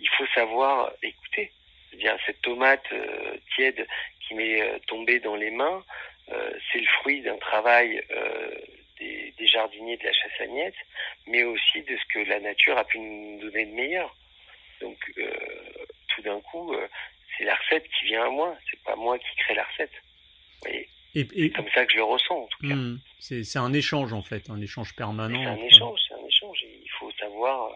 il 0.00 0.08
faut 0.16 0.26
savoir 0.34 0.92
écouter. 1.02 1.52
Bien, 1.94 2.16
cette 2.26 2.40
tomate 2.42 2.88
tiède 3.54 3.86
qui 4.20 4.34
m'est 4.34 4.80
tombée 4.86 5.20
dans 5.20 5.36
les 5.36 5.50
mains, 5.50 5.84
euh, 6.30 6.52
c'est 6.70 6.78
le 6.78 6.86
fruit 7.00 7.20
d'un 7.20 7.36
travail 7.38 8.02
euh, 8.10 8.54
des, 8.98 9.34
des, 9.36 9.46
jardiniers 9.46 9.96
de 9.96 10.04
la 10.04 10.12
Chassagnette, 10.12 10.74
mais 11.26 11.42
aussi 11.44 11.82
de 11.82 11.96
ce 11.96 12.04
que 12.12 12.18
la 12.28 12.40
nature 12.40 12.78
a 12.78 12.84
pu 12.84 12.98
nous 12.98 13.40
donner 13.40 13.66
de 13.66 13.72
meilleur. 13.72 14.14
Donc, 14.80 14.98
euh, 15.18 15.30
tout 16.14 16.22
d'un 16.22 16.40
coup, 16.40 16.74
c'est 17.36 17.44
la 17.44 17.54
recette 17.54 17.88
qui 17.88 18.06
vient 18.06 18.26
à 18.26 18.30
moi. 18.30 18.56
C'est 18.70 18.82
pas 18.82 18.96
moi 18.96 19.18
qui 19.18 19.36
crée 19.36 19.54
la 19.54 19.64
recette. 19.64 20.01
Et, 21.14 21.26
c'est 21.30 21.50
comme 21.50 21.68
ça 21.74 21.84
que 21.84 21.92
je 21.92 21.98
le 21.98 22.04
ressens, 22.04 22.34
en 22.34 22.46
tout 22.46 22.68
cas. 22.68 22.74
Hmm. 22.74 22.98
c'est 23.18 23.58
un 23.58 23.72
échange, 23.72 24.12
en 24.12 24.22
fait, 24.22 24.48
un 24.48 24.60
échange 24.60 24.94
permanent. 24.94 25.42
C'est 25.42 25.62
un 25.62 25.66
échange, 25.66 26.00
c'est 26.08 26.14
un 26.14 26.26
échange. 26.26 26.64
il 26.64 26.90
faut 26.98 27.10
savoir, 27.18 27.70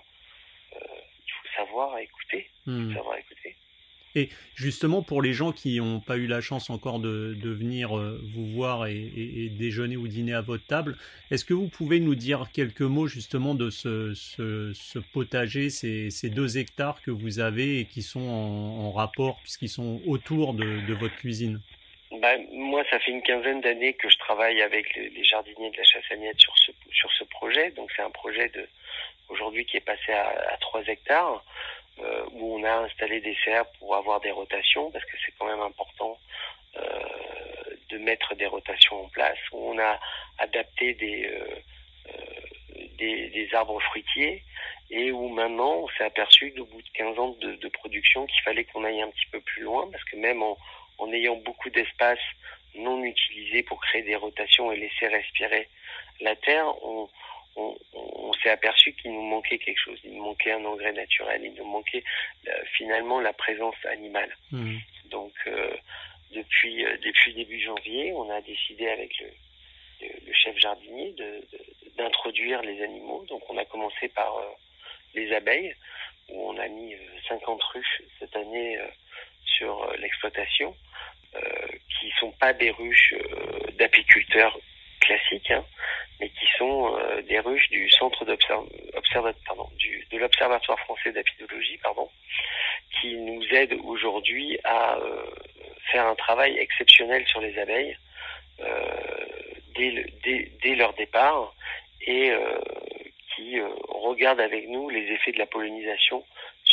il 0.72 1.32
faut 1.32 1.48
savoir 1.56 1.98
écouter. 1.98 2.50
Hmm. 2.66 2.94
savoir 2.94 3.16
écouter. 3.18 3.56
Et 4.16 4.30
justement, 4.54 5.02
pour 5.02 5.20
les 5.20 5.34
gens 5.34 5.52
qui 5.52 5.76
n'ont 5.76 6.00
pas 6.00 6.16
eu 6.16 6.26
la 6.26 6.40
chance 6.40 6.70
encore 6.70 7.00
de, 7.00 7.36
venir 7.42 7.96
euh, 7.96 8.18
vous 8.34 8.46
voir 8.46 8.86
et, 8.86 9.52
déjeuner 9.58 9.98
ou 9.98 10.08
dîner 10.08 10.32
à 10.32 10.40
votre 10.40 10.64
table, 10.64 10.96
est-ce 11.30 11.44
que 11.44 11.52
vous 11.52 11.68
pouvez 11.68 12.00
nous 12.00 12.14
dire 12.14 12.48
quelques 12.52 12.80
mots 12.80 13.06
justement 13.06 13.54
de 13.54 13.68
ce, 13.68 14.98
potager, 15.12 15.68
ces, 15.68 16.30
deux 16.30 16.56
hectares 16.56 17.02
que 17.02 17.10
vous 17.10 17.40
avez 17.40 17.80
et 17.80 17.84
qui 17.84 18.00
sont 18.00 18.26
en, 18.26 18.90
rapport 18.90 19.38
puisqu'ils 19.42 19.68
sont 19.68 20.00
autour 20.06 20.54
de, 20.54 20.94
votre 20.94 21.16
cuisine? 21.16 21.60
Bah, 22.20 22.36
moi, 22.52 22.82
ça 22.90 22.98
fait 23.00 23.10
une 23.10 23.22
quinzaine 23.22 23.60
d'années 23.60 23.94
que 23.94 24.08
je 24.08 24.18
travaille 24.18 24.62
avec 24.62 24.94
les, 24.94 25.24
jardiniers 25.24 25.70
de 25.70 25.76
la 25.76 25.84
Chassagnette 25.84 26.38
sur 26.38 26.56
ce, 26.58 26.72
sur 26.92 27.12
ce 27.12 27.24
projet. 27.24 27.70
Donc, 27.70 27.90
c'est 27.94 28.02
un 28.02 28.10
projet 28.10 28.48
de 28.50 28.68
aujourd'hui 29.28 29.64
qui 29.64 29.76
est 29.76 29.80
passé 29.80 30.12
à, 30.12 30.52
à 30.52 30.56
3 30.58 30.82
hectares. 30.86 31.42
Euh, 31.98 32.26
où 32.32 32.58
on 32.58 32.64
a 32.64 32.84
installé 32.84 33.22
des 33.22 33.34
serres 33.42 33.64
pour 33.78 33.96
avoir 33.96 34.20
des 34.20 34.30
rotations, 34.30 34.90
parce 34.90 35.04
que 35.06 35.16
c'est 35.24 35.32
quand 35.38 35.46
même 35.46 35.62
important 35.62 36.18
euh, 36.76 36.82
de 37.88 37.96
mettre 37.96 38.34
des 38.34 38.46
rotations 38.46 39.04
en 39.04 39.08
place, 39.08 39.38
où 39.52 39.70
on 39.70 39.78
a 39.78 39.98
adapté 40.36 40.92
des, 40.92 41.26
euh, 41.26 42.12
des, 42.98 43.48
arbres 43.54 43.80
fruitiers, 43.80 44.44
et 44.90 45.10
où 45.10 45.28
maintenant 45.28 45.76
on 45.76 45.88
s'est 45.88 46.04
aperçu 46.04 46.52
qu'au 46.52 46.66
bout 46.66 46.82
de 46.82 46.88
15 46.92 47.18
ans 47.18 47.30
de, 47.40 47.54
de 47.54 47.68
production 47.68 48.26
qu'il 48.26 48.42
fallait 48.42 48.64
qu'on 48.64 48.84
aille 48.84 49.00
un 49.00 49.10
petit 49.10 49.26
peu 49.32 49.40
plus 49.40 49.62
loin, 49.62 49.88
parce 49.90 50.04
que 50.04 50.16
même 50.16 50.42
en, 50.42 50.58
en 50.98 51.12
ayant 51.12 51.36
beaucoup 51.36 51.70
d'espace 51.70 52.20
non 52.74 53.02
utilisé 53.02 53.62
pour 53.62 53.80
créer 53.80 54.02
des 54.02 54.16
rotations 54.16 54.70
et 54.72 54.76
laisser 54.76 55.06
respirer 55.06 55.68
la 56.20 56.36
terre, 56.36 56.66
on, 56.84 57.08
on, 57.56 58.32
s'est 58.42 58.50
aperçu 58.50 58.92
qu'il 58.94 59.12
nous 59.12 59.22
manquait 59.22 59.58
quelque 59.58 59.80
chose. 59.80 59.98
Il 60.04 60.14
nous 60.14 60.24
manquait 60.24 60.52
un 60.52 60.64
engrais 60.64 60.92
naturel. 60.92 61.42
Il 61.44 61.54
nous 61.54 61.64
manquait 61.64 62.04
euh, 62.48 62.52
finalement 62.74 63.20
la 63.20 63.32
présence 63.32 63.74
animale. 63.86 64.34
Mmh. 64.52 64.76
Donc 65.10 65.32
euh, 65.46 65.74
depuis 66.32 66.84
euh, 66.84 66.96
depuis 67.02 67.34
début 67.34 67.60
janvier, 67.60 68.12
on 68.12 68.28
a 68.30 68.40
décidé 68.42 68.88
avec 68.88 69.18
le, 69.20 70.08
le, 70.26 70.32
chef 70.32 70.56
jardinier 70.58 71.14
d'introduire 71.96 72.62
les 72.62 72.82
animaux. 72.82 73.24
Donc 73.28 73.42
on 73.48 73.56
a 73.56 73.64
commencé 73.64 74.08
par 74.08 74.36
les 75.14 75.32
abeilles 75.32 75.74
où 76.28 76.50
on 76.50 76.58
a 76.58 76.68
mis 76.68 76.94
50 77.28 77.62
ruches 77.62 78.02
cette 78.18 78.36
année 78.36 78.78
sur 79.46 79.90
l'exploitation, 79.98 80.74
qui 82.00 82.10
sont 82.18 82.32
pas 82.32 82.52
des 82.52 82.70
ruches 82.70 83.14
d'apiculteurs 83.78 84.58
classiques, 85.06 85.50
hein, 85.50 85.64
mais 86.20 86.28
qui 86.30 86.46
sont 86.58 86.96
euh, 86.96 87.22
des 87.22 87.38
ruches 87.38 87.68
du 87.70 87.90
centre 87.90 88.24
de 88.24 88.36
l'Observatoire 90.18 90.78
français 90.80 91.12
d'apidologie, 91.12 91.78
pardon, 91.82 92.08
qui 93.00 93.16
nous 93.16 93.42
aident 93.52 93.78
aujourd'hui 93.84 94.58
à 94.64 94.96
euh, 94.96 95.24
faire 95.92 96.06
un 96.06 96.14
travail 96.14 96.58
exceptionnel 96.58 97.26
sur 97.26 97.40
les 97.40 97.58
abeilles 97.58 97.96
euh, 98.60 98.64
dès, 99.76 100.06
dès, 100.24 100.50
dès, 100.62 100.74
leur 100.74 100.94
départ 100.94 101.54
et 102.00 102.32
qui 103.34 103.58
regardent 103.88 104.40
avec 104.40 104.68
nous 104.68 104.88
les 104.90 105.10
effets 105.12 105.32
de 105.32 105.38
la 105.38 105.46
pollinisation 105.46 106.24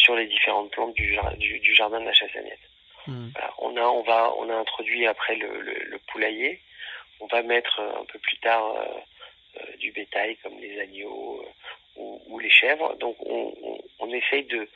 sur 0.03 0.15
les 0.15 0.27
différentes 0.27 0.71
plantes 0.71 0.93
du, 0.95 1.17
du, 1.37 1.59
du 1.59 1.73
jardin 1.73 1.99
de 1.99 2.05
la 2.05 2.13
Chassagnette. 2.13 2.59
Mmh. 3.05 3.31
on 3.57 3.75
a 3.75 3.81
on 3.81 4.01
va 4.03 4.33
on 4.37 4.49
a 4.49 4.55
introduit 4.55 5.05
après 5.07 5.35
le, 5.35 5.59
le, 5.59 5.73
le 5.73 5.97
poulailler 6.09 6.61
on 7.19 7.27
va 7.27 7.41
mettre 7.41 7.79
un 7.79 8.05
peu 8.05 8.19
plus 8.19 8.37
tard 8.37 8.63
euh, 8.75 9.77
du 9.77 9.91
bétail 9.91 10.35
comme 10.37 10.57
les 10.59 10.79
agneaux 10.79 11.41
euh, 11.97 12.17
ou, 12.27 12.39
les 12.39 12.49
chèvres. 12.49 12.95
Donc 12.97 13.15
on, 13.19 13.53
on, 13.99 14.09
essaye 14.11 14.43
de, 14.45 14.67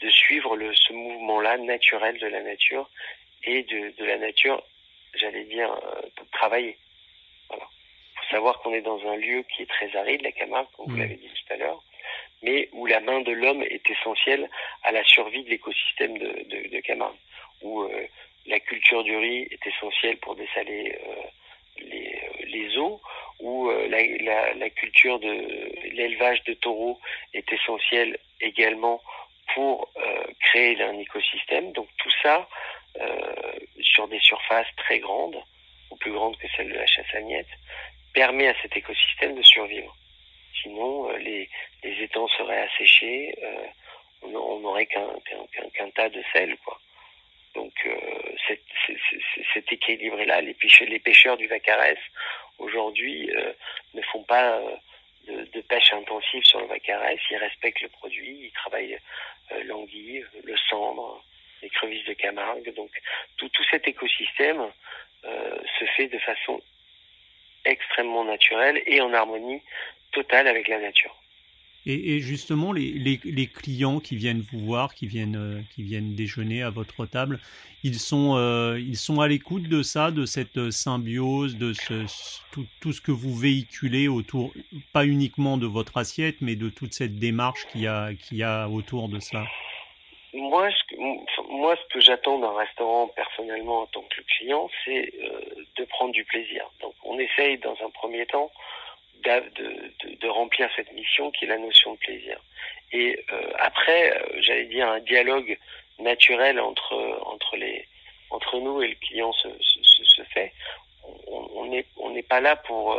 de 0.00 0.10
suivre 0.10 0.56
le, 0.56 0.74
ce 0.74 0.92
mouvement-là 0.92 1.58
naturel 1.58 2.18
de 2.18 2.26
la 2.26 2.42
nature 2.42 2.88
et 3.44 3.62
de, 3.64 3.92
de 3.98 4.04
la 4.04 4.18
nature, 4.18 4.62
j'allais 5.14 5.44
dire, 5.44 5.72
euh, 5.72 6.24
travailler. 6.32 6.78
Voilà. 7.48 7.64
faut 7.64 8.30
savoir 8.30 8.60
qu'on 8.60 8.72
est 8.72 8.82
dans 8.82 9.00
un 9.08 9.16
lieu 9.16 9.42
qui 9.54 9.62
est 9.62 9.70
très 9.70 9.94
aride, 9.96 10.22
la 10.22 10.32
Camargue, 10.32 10.68
comme 10.76 10.86
vous 10.86 10.96
mmh. 10.96 11.00
l'avez 11.00 11.16
dit 11.16 11.28
tout 11.28 11.52
à 11.52 11.56
l'heure, 11.56 11.82
mais 12.42 12.68
où 12.72 12.86
la 12.86 13.00
main 13.00 13.20
de 13.20 13.32
l'homme 13.32 13.62
est 13.62 13.88
essentielle 13.90 14.48
à 14.82 14.92
la 14.92 15.04
survie 15.04 15.44
de 15.44 15.50
l'écosystème 15.50 16.18
de, 16.18 16.26
de, 16.26 16.68
de, 16.68 16.80
Camargue, 16.80 17.16
où 17.62 17.86
la 18.46 18.60
culture 18.60 19.04
du 19.04 19.16
riz 19.16 19.48
est 19.50 19.66
essentielle 19.66 20.16
pour 20.18 20.34
dessaler 20.36 20.98
les, 21.78 22.20
les 22.46 22.76
eaux, 22.78 23.00
où 23.40 23.68
euh, 23.68 23.88
la, 23.88 24.02
la, 24.22 24.54
la, 24.54 24.70
culture 24.70 25.18
de 25.18 25.32
l'élevage 25.92 26.42
de 26.44 26.54
taureaux 26.54 27.00
est 27.32 27.50
essentielle 27.52 28.18
également 28.40 29.00
pour 29.54 29.90
euh, 29.96 30.24
créer 30.40 30.80
un 30.82 30.98
écosystème. 30.98 31.72
Donc 31.72 31.88
tout 31.98 32.10
ça 32.22 32.48
euh, 33.00 33.32
sur 33.80 34.08
des 34.08 34.20
surfaces 34.20 34.68
très 34.76 34.98
grandes, 34.98 35.42
ou 35.90 35.96
plus 35.96 36.12
grandes 36.12 36.36
que 36.36 36.46
celles 36.56 36.68
de 36.68 36.78
la 36.78 36.86
chassagnette, 36.86 37.48
permet 38.12 38.48
à 38.48 38.54
cet 38.62 38.76
écosystème 38.76 39.34
de 39.34 39.42
survivre. 39.42 39.94
Sinon, 40.62 41.10
les, 41.18 41.48
étangs 41.82 42.28
seraient 42.28 42.62
asséchés, 42.62 43.34
on 44.22 44.60
n'aurait 44.60 44.86
qu'un 44.86 45.90
tas 45.94 46.08
de 46.08 46.22
sel, 46.32 46.56
quoi. 46.64 46.78
Donc 47.54 47.72
cet, 48.46 48.62
cet 49.54 49.72
équilibre-là, 49.72 50.40
les 50.40 50.54
pêcheurs, 50.54 50.88
les 50.88 50.98
pêcheurs 50.98 51.36
du 51.36 51.46
Vacarès 51.46 51.98
aujourd'hui 52.58 53.30
euh, 53.36 53.52
ne 53.94 54.02
font 54.02 54.22
pas 54.22 54.58
euh, 54.58 55.44
de, 55.52 55.60
pêche 55.62 55.92
intensive 55.92 56.44
sur 56.44 56.60
le 56.60 56.66
Vacarès, 56.66 57.18
ils 57.30 57.36
respectent 57.36 57.82
le 57.82 57.88
produit, 57.88 58.46
ils 58.46 58.52
travaillent 58.52 58.98
euh, 59.52 59.64
l'anguille, 59.64 60.24
le 60.44 60.56
cendre, 60.68 61.24
les 61.62 61.70
crevisses 61.70 62.06
de 62.06 62.14
Camargue. 62.14 62.72
Donc 62.74 62.90
tout, 63.36 63.48
tout 63.48 63.64
cet 63.70 63.86
écosystème 63.88 64.70
se 65.22 65.84
fait 65.96 66.08
de 66.08 66.18
façon 66.18 66.62
extrêmement 67.64 68.24
naturelle 68.24 68.82
et 68.86 69.00
en 69.00 69.12
harmonie 69.12 69.62
totale 70.12 70.48
avec 70.48 70.68
la 70.68 70.80
nature. 70.80 71.14
Et, 71.86 72.20
justement, 72.20 72.72
les, 72.72 73.18
les, 73.24 73.46
clients 73.46 74.00
qui 74.00 74.14
viennent 74.14 74.44
vous 74.52 74.58
voir, 74.58 74.94
qui 74.94 75.06
viennent, 75.06 75.36
euh, 75.36 75.62
qui 75.74 75.82
viennent 75.82 76.14
déjeuner 76.14 76.62
à 76.62 76.68
votre 76.68 77.06
table, 77.06 77.40
ils 77.82 77.98
sont, 77.98 78.36
euh, 78.36 78.78
ils 78.78 78.98
sont 78.98 79.22
à 79.22 79.28
l'écoute 79.28 79.62
de 79.62 79.82
ça, 79.82 80.10
de 80.10 80.26
cette 80.26 80.70
symbiose, 80.70 81.56
de 81.56 81.72
ce, 81.72 82.04
tout, 82.52 82.66
tout, 82.82 82.92
ce 82.92 83.00
que 83.00 83.12
vous 83.12 83.34
véhiculez 83.34 84.08
autour, 84.08 84.52
pas 84.92 85.06
uniquement 85.06 85.56
de 85.56 85.66
votre 85.66 85.96
assiette, 85.96 86.36
mais 86.42 86.54
de 86.54 86.68
toute 86.68 86.92
cette 86.92 87.16
démarche 87.16 87.66
qu'il 87.72 87.80
y 87.80 87.86
a, 87.86 88.12
qu'il 88.12 88.36
y 88.36 88.42
a 88.42 88.68
autour 88.68 89.08
de 89.08 89.18
cela? 89.18 89.46
Moi, 90.34 90.68
que, 90.90 90.96
moi, 91.50 91.76
ce 91.76 91.92
que 91.92 92.00
j'attends 92.00 92.38
d'un 92.38 92.56
restaurant 92.56 93.08
personnellement 93.08 93.82
en 93.82 93.86
tant 93.86 94.02
que 94.02 94.20
client, 94.22 94.70
c'est 94.84 95.12
euh, 95.20 95.40
de 95.76 95.84
prendre 95.84 96.12
du 96.12 96.24
plaisir. 96.24 96.70
Donc, 96.80 96.94
on 97.04 97.18
essaye 97.18 97.58
dans 97.58 97.76
un 97.84 97.90
premier 97.90 98.24
temps 98.26 98.50
de, 99.24 99.92
de, 100.16 100.28
remplir 100.28 100.70
cette 100.76 100.92
mission 100.92 101.30
qui 101.30 101.44
est 101.44 101.48
la 101.48 101.58
notion 101.58 101.92
de 101.92 101.98
plaisir. 101.98 102.38
Et 102.92 103.22
euh, 103.32 103.52
après, 103.58 104.16
euh, 104.16 104.40
j'allais 104.40 104.64
dire 104.66 104.88
un 104.88 105.00
dialogue 105.00 105.58
naturel 105.98 106.58
entre 106.58 106.94
entre 108.30 108.58
nous 108.60 108.80
et 108.82 108.88
le 108.88 108.94
client 108.94 109.32
se, 109.32 109.48
fait. 110.32 110.52
On 111.26 111.66
n'est 111.66 111.84
on 111.96 112.14
pas 112.22 112.40
là 112.40 112.56
pour 112.56 112.96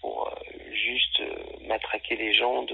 pour 0.00 0.30
juste 0.72 1.22
matraquer 1.62 2.16
les 2.16 2.34
gens 2.34 2.66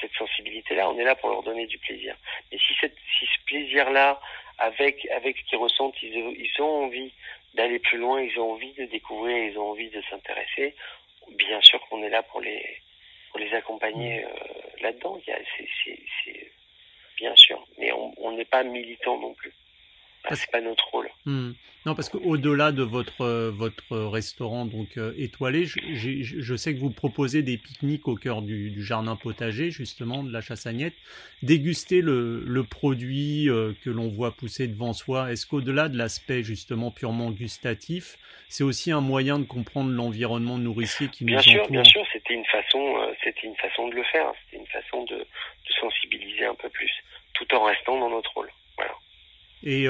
cette 0.00 0.14
sensibilité-là. 0.14 0.90
On 0.90 0.98
est 0.98 1.04
là 1.04 1.14
pour 1.14 1.30
leur 1.30 1.42
donner 1.42 1.66
du 1.66 1.78
plaisir. 1.78 2.16
Et 2.52 2.58
si 2.58 2.74
cette 2.80 2.96
si 3.18 3.26
ce 3.26 3.44
plaisir-là 3.46 4.20
avec 4.58 5.06
avec 5.06 5.36
ce 5.38 5.44
qu'ils 5.44 5.58
ressentent, 5.58 6.02
ils, 6.02 6.14
ils 6.14 6.62
ont 6.62 6.84
envie 6.84 7.12
d'aller 7.54 7.78
plus 7.78 7.98
loin, 7.98 8.20
ils 8.20 8.38
ont 8.38 8.52
envie 8.52 8.72
de 8.72 8.84
découvrir, 8.86 9.36
ils 9.36 9.58
ont 9.58 9.70
envie 9.70 9.90
de 9.90 10.02
s'intéresser. 10.10 10.74
Bien 11.30 11.60
sûr 11.60 11.80
qu'on 11.88 12.02
est 12.02 12.10
là 12.10 12.22
pour 12.22 12.40
les 12.40 12.80
pour 13.30 13.40
les 13.40 13.52
accompagner 13.54 14.24
euh, 14.24 14.28
là-dedans. 14.80 15.20
C'est 15.26 16.50
bien 17.16 17.34
sûr, 17.34 17.66
mais 17.78 17.90
on 17.92 18.32
n'est 18.32 18.44
pas 18.44 18.62
militant 18.62 19.18
non 19.18 19.34
plus. 19.34 19.52
Ah, 20.24 20.36
c'est 20.36 20.50
pas 20.50 20.60
notre 20.60 20.88
rôle. 20.90 21.07
Hmm. 21.28 21.52
Non, 21.84 21.94
parce 21.94 22.08
qu'au-delà 22.08 22.72
de 22.72 22.82
votre, 22.82 23.20
euh, 23.20 23.50
votre 23.50 23.94
restaurant 23.98 24.64
donc 24.64 24.96
euh, 24.96 25.12
étoilé, 25.18 25.66
je, 25.66 25.78
je, 25.92 26.56
sais 26.56 26.72
que 26.72 26.80
vous 26.80 26.88
proposez 26.88 27.42
des 27.42 27.58
pique-niques 27.58 28.08
au 28.08 28.14
cœur 28.14 28.40
du, 28.40 28.82
jardin 28.82 29.14
potager, 29.14 29.70
justement, 29.70 30.22
de 30.22 30.32
la 30.32 30.40
chassagnette. 30.40 30.94
Déguster 31.42 32.00
le, 32.00 32.42
le 32.46 32.64
produit 32.64 33.50
euh, 33.50 33.74
que 33.84 33.90
l'on 33.90 34.08
voit 34.08 34.30
pousser 34.30 34.68
devant 34.68 34.94
soi, 34.94 35.30
est-ce 35.30 35.46
qu'au-delà 35.46 35.90
de 35.90 35.98
l'aspect 35.98 36.42
justement 36.42 36.90
purement 36.90 37.30
gustatif, 37.30 38.16
c'est 38.48 38.64
aussi 38.64 38.90
un 38.90 39.02
moyen 39.02 39.38
de 39.38 39.44
comprendre 39.44 39.90
l'environnement 39.90 40.56
nourricier 40.56 41.08
qui 41.08 41.26
bien 41.26 41.36
nous 41.36 41.42
sûr, 41.42 41.60
entoure? 41.60 41.72
Bien 41.72 41.84
sûr, 41.84 42.06
c'était 42.10 42.32
une 42.32 42.46
façon, 42.46 43.14
c'était 43.22 43.46
une 43.46 43.56
façon 43.56 43.88
de 43.88 43.96
le 43.96 44.04
faire, 44.04 44.32
c'était 44.46 44.62
une 44.62 44.68
façon 44.68 45.04
de, 45.04 45.16
de 45.16 45.72
sensibiliser 45.78 46.46
un 46.46 46.54
peu 46.54 46.70
plus, 46.70 46.90
tout 47.34 47.54
en 47.54 47.64
restant 47.64 48.00
dans 48.00 48.08
notre 48.08 48.32
rôle. 48.32 48.50
Voilà. 48.78 48.94
Et 49.62 49.86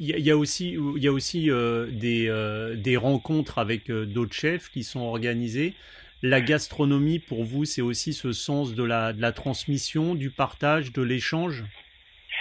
il 0.00 0.14
euh, 0.14 0.18
y, 0.18 0.30
a 0.30 0.36
aussi, 0.36 0.76
y 0.96 1.06
a 1.08 1.12
aussi 1.12 1.50
euh, 1.50 1.86
des, 1.90 2.28
euh, 2.28 2.74
des, 2.74 2.96
rencontres 2.96 3.58
avec 3.58 3.90
d'autres 3.90 4.34
chefs 4.34 4.70
qui 4.70 4.82
sont 4.82 5.00
organisées. 5.00 5.74
La 6.22 6.40
gastronomie, 6.40 7.18
pour 7.18 7.44
vous, 7.44 7.64
c'est 7.64 7.82
aussi 7.82 8.12
ce 8.12 8.32
sens 8.32 8.74
de 8.74 8.82
la, 8.84 9.12
de 9.12 9.20
la 9.20 9.32
transmission, 9.32 10.14
du 10.14 10.30
partage, 10.30 10.92
de 10.92 11.02
l'échange? 11.02 11.64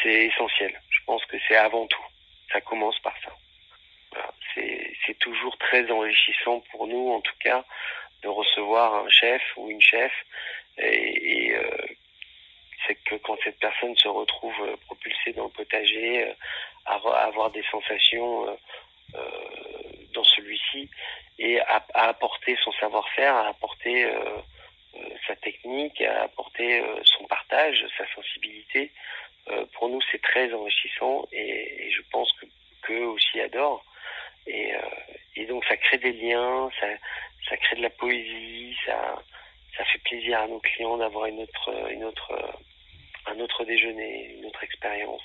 C'est 0.01 0.25
essentiel. 0.25 0.73
Je 0.89 0.99
pense 1.05 1.23
que 1.25 1.37
c'est 1.47 1.55
avant 1.55 1.85
tout. 1.87 2.05
Ça 2.51 2.61
commence 2.61 2.97
par 2.99 3.13
ça. 3.23 3.31
C'est 5.05 5.17
toujours 5.19 5.57
très 5.57 5.89
enrichissant 5.89 6.61
pour 6.71 6.87
nous, 6.87 7.11
en 7.11 7.21
tout 7.21 7.35
cas, 7.39 7.63
de 8.23 8.27
recevoir 8.27 9.05
un 9.05 9.09
chef 9.09 9.41
ou 9.55 9.69
une 9.69 9.81
chef 9.81 10.11
et, 10.77 11.55
c'est 12.87 12.95
que 12.95 13.15
quand 13.15 13.37
cette 13.43 13.59
personne 13.59 13.95
se 13.97 14.07
retrouve 14.07 14.55
euh, 14.61 14.75
propulsée 14.85 15.33
dans 15.33 15.45
le 15.45 15.49
potager, 15.49 16.33
euh, 16.87 17.09
à, 17.11 17.25
avoir 17.25 17.51
des 17.51 17.63
sensations 17.71 18.57
euh, 19.15 19.19
dans 20.13 20.23
celui-ci 20.23 20.89
et 21.37 21.59
à, 21.61 21.83
apporter 21.93 22.57
son 22.63 22.71
savoir-faire, 22.73 23.35
à 23.35 23.47
apporter 23.47 24.11
sa 25.27 25.35
technique, 25.37 26.01
à 26.01 26.23
apporter 26.23 26.83
son 27.03 27.23
partage, 27.25 27.85
sa 27.97 28.05
sensibilité. 28.13 28.91
pour 29.73 29.87
nous, 29.87 30.01
c'est 30.11 30.21
très 30.21 30.51
enrichissant 30.53 31.25
et, 31.31 31.89
je 31.91 32.01
pense 32.11 32.31
que 32.33 32.45
qu'eux 32.81 33.05
aussi 33.05 33.39
adorent. 33.39 33.85
Et, 34.47 35.45
donc, 35.47 35.63
ça 35.65 35.77
crée 35.77 35.97
des 35.97 36.11
liens, 36.11 36.69
ça, 36.79 36.87
ça 37.47 37.57
crée 37.57 37.77
de 37.77 37.83
la 37.83 37.89
poésie, 37.89 38.75
ça, 38.85 39.21
ça 39.77 39.85
fait 39.85 39.99
plaisir 39.99 40.41
à 40.41 40.47
nos 40.47 40.59
clients 40.59 40.97
d'avoir 40.97 41.25
une 41.27 41.39
autre, 41.39 41.91
une 41.91 42.03
autre 42.03 42.33
un 43.29 43.39
autre 43.39 43.63
déjeuner, 43.65 44.35
une 44.37 44.45
autre 44.45 44.63
expérience. 44.63 45.21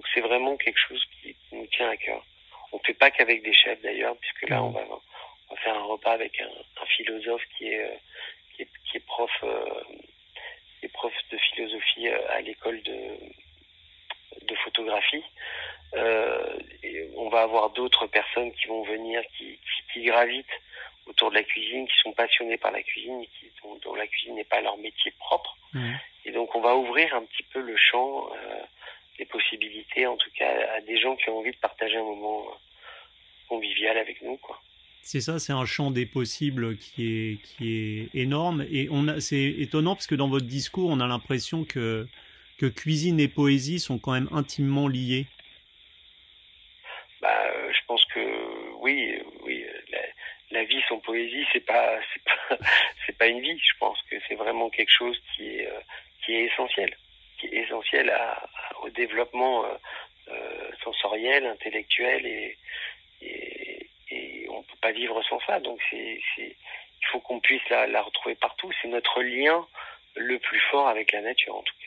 Donc 0.00 0.08
c'est 0.14 0.22
vraiment 0.22 0.56
quelque 0.56 0.78
chose 0.78 1.04
qui 1.20 1.36
nous 1.52 1.66
tient 1.66 1.90
à 1.90 1.96
cœur. 1.98 2.24
On 2.72 2.78
ne 2.78 2.82
fait 2.84 2.94
pas 2.94 3.10
qu'avec 3.10 3.42
des 3.42 3.52
chefs 3.52 3.82
d'ailleurs, 3.82 4.16
puisque 4.16 4.48
là 4.48 4.62
on 4.62 4.70
va, 4.70 4.80
on 4.88 5.54
va, 5.54 5.60
faire 5.60 5.76
un 5.76 5.82
repas 5.82 6.12
avec 6.12 6.40
un, 6.40 6.48
un 6.82 6.86
philosophe 6.86 7.42
qui 7.58 7.66
est, 7.66 8.00
qui 8.54 8.62
est, 8.62 8.68
qui 8.86 8.96
est 8.96 9.04
prof, 9.04 9.30
euh, 9.42 9.82
qui 10.78 10.86
est 10.86 10.88
prof 10.88 11.12
de 11.30 11.36
philosophie 11.36 12.08
euh, 12.08 12.30
à 12.30 12.40
l'école 12.40 12.82
de, 12.82 13.18
de 14.40 14.54
photographie. 14.64 15.22
Euh, 15.92 16.58
et 16.82 17.10
on 17.18 17.28
va 17.28 17.42
avoir 17.42 17.68
d'autres 17.68 18.06
personnes 18.06 18.52
qui 18.52 18.68
vont 18.68 18.84
venir, 18.84 19.20
qui, 19.36 19.58
qui, 19.58 19.92
qui, 19.92 20.04
gravitent 20.06 20.46
autour 21.04 21.28
de 21.28 21.34
la 21.34 21.42
cuisine, 21.42 21.86
qui 21.86 21.98
sont 21.98 22.14
passionnés 22.14 22.56
par 22.56 22.70
la 22.70 22.82
cuisine, 22.82 23.22
qui, 23.38 23.52
dont, 23.62 23.76
dont 23.84 23.94
la 23.96 24.06
cuisine 24.06 24.36
n'est 24.36 24.44
pas 24.44 24.62
leur 24.62 24.78
métier 24.78 25.12
propre. 25.18 25.58
Mmh. 25.74 25.92
Et 26.24 26.32
donc 26.32 26.54
on 26.54 26.60
va 26.62 26.74
ouvrir 26.74 27.14
un 27.14 27.24
petit 27.24 27.42
peu 27.42 27.60
le 27.60 27.76
champ 27.76 28.29
en 29.98 30.16
tout 30.16 30.30
cas 30.36 30.50
à 30.76 30.80
des 30.80 30.98
gens 30.98 31.16
qui 31.16 31.28
ont 31.30 31.38
envie 31.38 31.52
de 31.52 31.56
partager 31.56 31.96
un 31.96 32.04
moment 32.04 32.46
euh, 32.48 32.54
convivial 33.48 33.96
avec 33.96 34.22
nous, 34.22 34.36
quoi. 34.36 34.60
C'est 35.02 35.20
ça, 35.20 35.38
c'est 35.38 35.52
un 35.52 35.64
champ 35.64 35.90
des 35.90 36.06
possibles 36.06 36.76
qui 36.76 37.08
est, 37.08 37.42
qui 37.42 37.72
est 37.72 38.14
énorme. 38.14 38.66
Et 38.70 38.88
on 38.90 39.08
a, 39.08 39.18
c'est 39.20 39.42
étonnant 39.42 39.94
parce 39.94 40.06
que 40.06 40.14
dans 40.14 40.28
votre 40.28 40.46
discours, 40.46 40.90
on 40.90 41.00
a 41.00 41.06
l'impression 41.06 41.64
que, 41.64 42.06
que 42.58 42.66
cuisine 42.66 43.18
et 43.18 43.26
poésie 43.26 43.80
sont 43.80 43.98
quand 43.98 44.12
même 44.12 44.28
intimement 44.30 44.88
liés. 44.88 45.26
Bah, 47.22 47.28
euh, 47.28 47.72
je 47.72 47.86
pense 47.86 48.04
que 48.14 48.20
oui, 48.80 49.14
oui. 49.42 49.64
La, 49.90 49.98
la 50.50 50.64
vie 50.64 50.82
sans 50.88 50.98
poésie, 50.98 51.44
c'est 51.52 51.64
pas, 51.64 51.98
c'est 52.12 52.22
pas, 52.22 52.58
c'est 53.06 53.18
pas 53.18 53.26
une 53.26 53.40
vie. 53.40 53.58
Je 53.58 53.78
pense 53.78 53.98
que 54.10 54.16
c'est 54.28 54.36
vraiment 54.36 54.68
quelque 54.68 54.92
chose 54.92 55.18
qui 55.34 55.46
est, 55.48 55.68
qui 56.24 56.34
est 56.34 56.44
essentiel, 56.44 56.94
qui 57.38 57.46
est 57.46 57.64
essentiel 57.64 58.10
à, 58.10 58.49
au 58.90 58.92
développement 58.92 59.64
euh, 59.64 59.68
euh, 60.28 60.70
sensoriel, 60.84 61.46
intellectuel 61.46 62.26
et, 62.26 62.56
on 64.48 64.62
peut 64.62 64.78
pas 64.82 64.92
vivre 64.92 65.22
sans 65.28 65.38
ça. 65.46 65.60
Donc 65.60 65.80
il 65.92 66.52
faut 67.12 67.20
qu'on 67.20 67.40
puisse 67.40 67.66
la, 67.70 68.02
retrouver 68.02 68.34
partout. 68.34 68.70
C'est 68.82 68.88
notre 68.88 69.22
lien 69.22 69.66
le 70.16 70.38
plus 70.38 70.60
fort 70.70 70.88
avec 70.88 71.12
la 71.12 71.22
nature 71.22 71.54
en 71.54 71.62
tout 71.62 71.74
cas. 71.74 71.86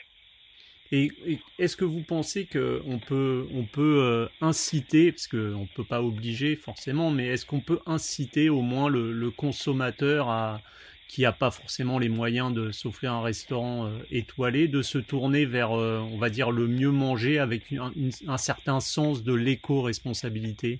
Est-ce 1.59 1.75
que 1.75 1.85
vous 1.85 2.03
pensez 2.03 2.45
qu'on 2.45 2.99
peut, 2.99 3.47
on 3.53 3.63
peut 3.63 3.99
euh, 4.01 4.27
inciter, 4.41 5.11
parce 5.11 5.27
qu'on 5.27 5.37
ne 5.37 5.75
peut 5.75 5.83
pas 5.83 6.01
obliger 6.01 6.55
forcément, 6.55 7.09
mais 7.09 7.27
est-ce 7.27 7.45
qu'on 7.45 7.61
peut 7.61 7.79
inciter 7.87 8.49
au 8.49 8.61
moins 8.61 8.89
le 8.89 9.31
consommateur 9.31 10.29
à, 10.29 10.61
qui 11.07 11.21
n'a 11.21 11.31
pas 11.31 11.51
forcément 11.51 11.99
les 11.99 12.09
moyens 12.09 12.53
de 12.53 12.71
s'offrir 12.71 13.13
un 13.13 13.21
restaurant 13.21 13.85
euh, 13.85 13.99
étoilé, 14.11 14.67
de 14.67 14.81
se 14.81 14.97
tourner 14.97 15.45
vers, 15.45 15.77
euh, 15.77 15.99
on 15.99 16.17
va 16.17 16.29
dire, 16.29 16.51
le 16.51 16.67
mieux 16.67 16.91
manger 16.91 17.39
avec 17.39 17.63
un 17.73 18.37
certain 18.37 18.79
sens 18.79 19.23
de 19.23 19.33
l'éco-responsabilité? 19.33 20.79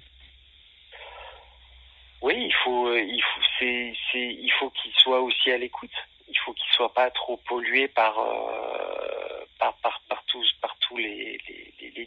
Oui, 2.22 2.34
il 2.38 2.54
faut, 2.64 2.88
euh, 2.88 3.02
il 3.02 3.22
faut, 3.22 3.42
faut 4.60 4.70
qu'il 4.72 4.92
soit 4.94 5.22
aussi 5.22 5.52
à 5.52 5.58
l'écoute. 5.58 5.92
Il 6.30 6.38
faut 6.40 6.54
qu'il 6.54 6.72
soit 6.74 6.94
pas 6.94 7.12
trop 7.12 7.38
pollué 7.38 7.88
par, 7.88 8.16
par, 9.60 9.74
par, 9.84 10.02
par, 10.10 10.24
tous, 10.26 10.52
par 10.62 10.76
tous 10.80 10.98
les, 10.98 11.38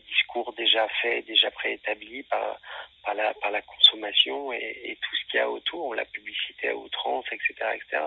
discours 0.09 0.53
déjà 0.55 0.89
faits, 1.01 1.27
déjà 1.27 1.51
préétablis, 1.51 2.25
par, 2.25 2.59
par 3.05 3.15
la, 3.15 3.63
consommation 3.63 4.53
et, 4.53 4.99
tout 5.01 5.16
qu'il 5.27 5.39
y 5.39 5.43
a 5.43 5.51
autour, 5.51 5.95
la 5.95 6.05
publicité 6.05 6.69
à 6.69 6.77
outrance, 6.77 7.27
etc., 7.33 7.55
etc. 7.75 8.03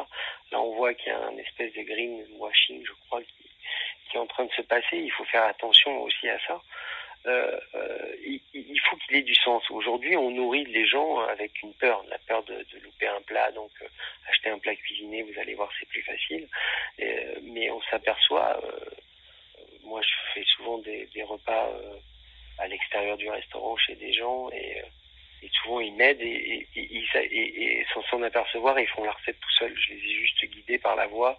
Là, 0.52 0.62
on 0.62 0.76
voit 0.76 0.94
qu'il 0.94 1.08
y 1.08 1.16
a 1.16 1.20
un 1.20 1.38
espèce 1.38 1.74
de 1.74 1.82
greenwashing, 1.82 2.86
je 2.86 2.94
crois, 3.08 3.22
qui, 3.24 4.16
est 4.16 4.20
en 4.20 4.28
train 4.28 4.46
de 4.46 4.52
se 4.52 4.62
passer. 4.64 4.98
Il 4.98 5.12
faut 5.12 5.26
faire 5.26 5.44
attention 5.44 6.02
aussi 6.02 6.28
à 6.30 6.40
ça. 6.48 6.62
Euh, 7.26 7.60
euh, 7.76 8.16
il, 8.54 8.80
faut 8.90 8.96
qu'il 8.98 9.18
ait 9.18 9.22
du 9.22 9.36
sens. 9.36 9.70
Aujourd'hui, 9.70 10.16
on 10.16 10.32
nourrit 10.32 10.66
les 10.66 10.88
gens 10.88 11.20
avec 11.20 11.62
une 11.62 11.74
peur, 11.74 12.04
la 12.10 12.18
peur 12.20 12.44
de, 12.44 12.66
louper 12.82 13.08
un 13.08 13.22
plat. 13.22 13.52
Donc, 13.52 13.72
euh, 13.82 13.88
acheter 14.30 14.50
un 14.50 14.58
plat 14.58 14.76
cuisiné, 14.76 15.22
vous 15.24 15.40
allez 15.40 15.54
voir, 15.54 15.70
c'est 15.80 15.88
plus 15.90 16.02
facile. 16.02 16.48
Mais 17.44 17.70
on 17.72 17.82
s'aperçoit, 17.84 18.60
moi, 19.84 20.02
je 20.02 20.34
fais 20.34 20.46
souvent 20.46 20.78
des, 20.80 21.06
des 21.14 21.24
repas 21.24 21.72
à 22.58 22.68
l'extérieur 22.68 23.18
du 23.18 23.30
restaurant 23.30 23.78
chez 23.78 23.96
des 23.96 24.14
gens 24.14 24.50
et 24.52 24.84
souvent 25.70 25.80
ils 25.80 25.94
m'aident 25.94 26.22
et, 26.22 26.68
et, 26.76 27.04
et, 27.16 27.80
et, 27.80 27.86
sans 27.94 28.02
s'en 28.04 28.22
apercevoir 28.24 28.80
ils 28.80 28.88
font 28.88 29.04
la 29.04 29.12
recette 29.12 29.40
tout 29.40 29.52
seuls. 29.52 29.76
Je 29.78 29.94
les 29.94 30.00
ai 30.00 30.16
juste 30.16 30.46
guidés 30.46 30.80
par 30.80 30.96
la 30.96 31.08
voix 31.08 31.38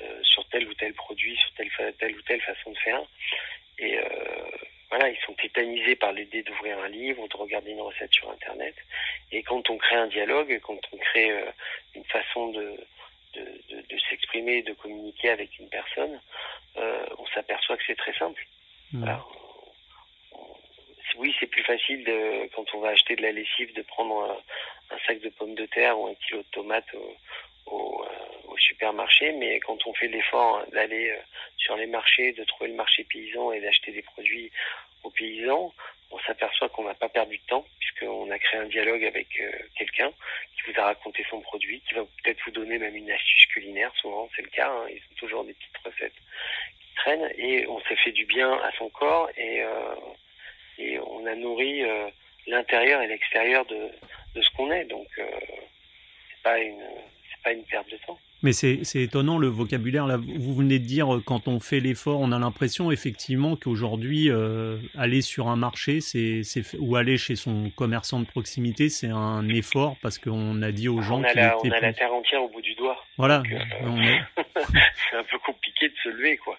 euh, 0.00 0.22
sur 0.22 0.46
tel 0.48 0.66
ou 0.68 0.74
tel 0.74 0.94
produit, 0.94 1.36
sur 1.36 1.52
telle, 1.54 1.70
telle 1.98 2.16
ou 2.16 2.22
telle 2.22 2.40
façon 2.40 2.70
de 2.70 2.78
faire. 2.78 3.02
Et 3.78 3.98
euh, 3.98 4.04
voilà, 4.88 5.10
ils 5.10 5.18
sont 5.26 5.34
tétanisés 5.34 5.96
par 5.96 6.12
l'idée 6.12 6.42
d'ouvrir 6.42 6.78
un 6.78 6.88
livre 6.88 7.22
ou 7.22 7.28
de 7.28 7.36
regarder 7.36 7.72
une 7.72 7.80
recette 7.80 8.12
sur 8.12 8.30
Internet. 8.30 8.74
Et 9.32 9.42
quand 9.42 9.68
on 9.68 9.76
crée 9.76 9.96
un 9.96 10.06
dialogue, 10.06 10.58
quand 10.62 10.80
on 10.92 10.96
crée 10.96 11.30
euh, 11.30 11.50
une 11.94 12.04
façon 12.04 12.48
de, 12.52 12.76
de, 13.34 13.42
de, 13.68 13.80
de 13.82 13.98
s'exprimer, 14.08 14.62
de 14.62 14.72
communiquer 14.72 15.30
avec 15.30 15.58
une 15.58 15.68
personne, 15.68 16.20
on 17.18 17.26
s'aperçoit 17.34 17.76
que 17.78 17.84
c'est 17.86 17.96
très 17.96 18.12
simple. 18.18 18.46
Mmh. 18.92 18.98
Voilà 18.98 19.24
oui, 21.18 21.34
c'est 21.38 21.46
plus 21.46 21.62
facile 21.64 22.04
de, 22.04 22.48
quand 22.54 22.64
on 22.74 22.80
va 22.80 22.88
acheter 22.88 23.16
de 23.16 23.22
la 23.22 23.32
lessive 23.32 23.72
de 23.74 23.82
prendre 23.82 24.42
un, 24.90 24.98
sac 25.06 25.20
de 25.20 25.28
pommes 25.30 25.54
de 25.54 25.66
terre 25.66 25.98
ou 25.98 26.06
un 26.06 26.14
kilo 26.14 26.38
de 26.38 26.48
tomates 26.52 26.94
au, 27.66 28.04
euh, 28.04 28.56
supermarché, 28.58 29.32
mais 29.32 29.60
quand 29.60 29.86
on 29.86 29.94
fait 29.94 30.08
l'effort 30.08 30.64
d'aller 30.72 31.10
euh, 31.10 31.20
sur 31.58 31.76
les 31.76 31.86
marchés, 31.86 32.32
de 32.32 32.44
trouver 32.44 32.70
le 32.70 32.76
marché 32.76 33.04
paysan 33.04 33.52
et 33.52 33.60
d'acheter 33.60 33.92
des 33.92 34.02
produits 34.02 34.50
aux 35.02 35.10
paysans, 35.10 35.72
on 36.10 36.18
s'aperçoit 36.20 36.68
qu'on 36.70 36.84
n'a 36.84 36.94
pas 36.94 37.08
perdu 37.08 37.36
de 37.36 37.46
temps 37.48 37.66
puisqu'on 37.78 38.30
a 38.30 38.38
créé 38.38 38.60
un 38.60 38.66
dialogue 38.66 39.04
avec 39.04 39.28
euh, 39.40 39.50
quelqu'un 39.76 40.10
qui 40.10 40.70
vous 40.70 40.80
a 40.80 40.84
raconté 40.84 41.24
son 41.30 41.40
produit, 41.40 41.80
qui 41.88 41.94
va 41.94 42.02
peut-être 42.22 42.40
vous 42.46 42.52
donner 42.52 42.78
même 42.78 42.96
une 42.96 43.10
astuce 43.10 43.46
culinaire. 43.46 43.92
Souvent, 43.96 44.28
c'est 44.34 44.42
le 44.42 44.48
cas. 44.48 44.70
Hein, 44.70 44.86
ils 44.90 44.96
ont 44.96 45.16
toujours 45.16 45.44
des 45.44 45.54
petites 45.54 45.78
recettes 45.84 46.20
qui 46.80 46.94
traînent 46.96 47.32
et 47.36 47.66
on 47.66 47.80
s'est 47.82 47.96
fait 47.96 48.12
du 48.12 48.24
bien 48.24 48.52
à 48.52 48.72
son 48.78 48.88
corps 48.90 49.28
et 49.36 49.62
et 50.78 50.98
on 50.98 51.26
a 51.26 51.34
nourri 51.34 51.82
l'intérieur 52.46 53.02
et 53.02 53.06
l'extérieur 53.06 53.64
de, 53.66 53.90
ce 54.40 54.50
qu'on 54.56 54.70
est. 54.70 54.84
Donc, 54.84 55.08
c'est 55.16 56.42
pas 56.42 56.56
pas 57.44 57.52
une 57.52 57.64
perte 57.64 57.90
de 57.90 57.96
temps. 57.98 58.18
Mais 58.42 58.52
c'est 58.52 58.82
étonnant 58.94 59.38
le 59.38 59.48
vocabulaire. 59.48 60.06
Là, 60.06 60.18
vous 60.18 60.54
venez 60.54 60.78
de 60.78 60.84
dire 60.84 61.08
quand 61.24 61.48
on 61.48 61.58
fait 61.58 61.80
l'effort, 61.80 62.20
on 62.20 62.32
a 62.32 62.38
l'impression 62.38 62.90
effectivement 62.90 63.56
qu'aujourd'hui, 63.56 64.30
euh, 64.30 64.76
aller 64.96 65.22
sur 65.22 65.48
un 65.48 65.56
marché, 65.56 66.00
c'est 66.00 66.42
ou 66.78 66.96
aller 66.96 67.16
chez 67.16 67.34
son 67.34 67.70
commerçant 67.70 68.20
de 68.20 68.26
proximité, 68.26 68.90
c'est 68.90 69.08
un 69.08 69.48
effort 69.48 69.96
parce 70.02 70.18
qu'on 70.18 70.60
a 70.60 70.70
dit 70.70 70.88
aux 70.88 71.00
gens. 71.00 71.20
On 71.20 71.24
a, 71.24 71.32
la, 71.32 71.56
on 71.64 71.70
a 71.70 71.80
la 71.80 71.92
terre 71.94 72.12
entière 72.12 72.42
au 72.42 72.48
bout 72.48 72.60
du 72.60 72.74
doigt. 72.74 72.96
Voilà. 73.16 73.42
Euh, 73.50 74.16
c'est 74.56 75.16
un 75.16 75.24
peu 75.30 75.38
compliqué 75.44 75.88
de 75.88 75.94
se 76.04 76.08
lever, 76.10 76.36
quoi. 76.36 76.58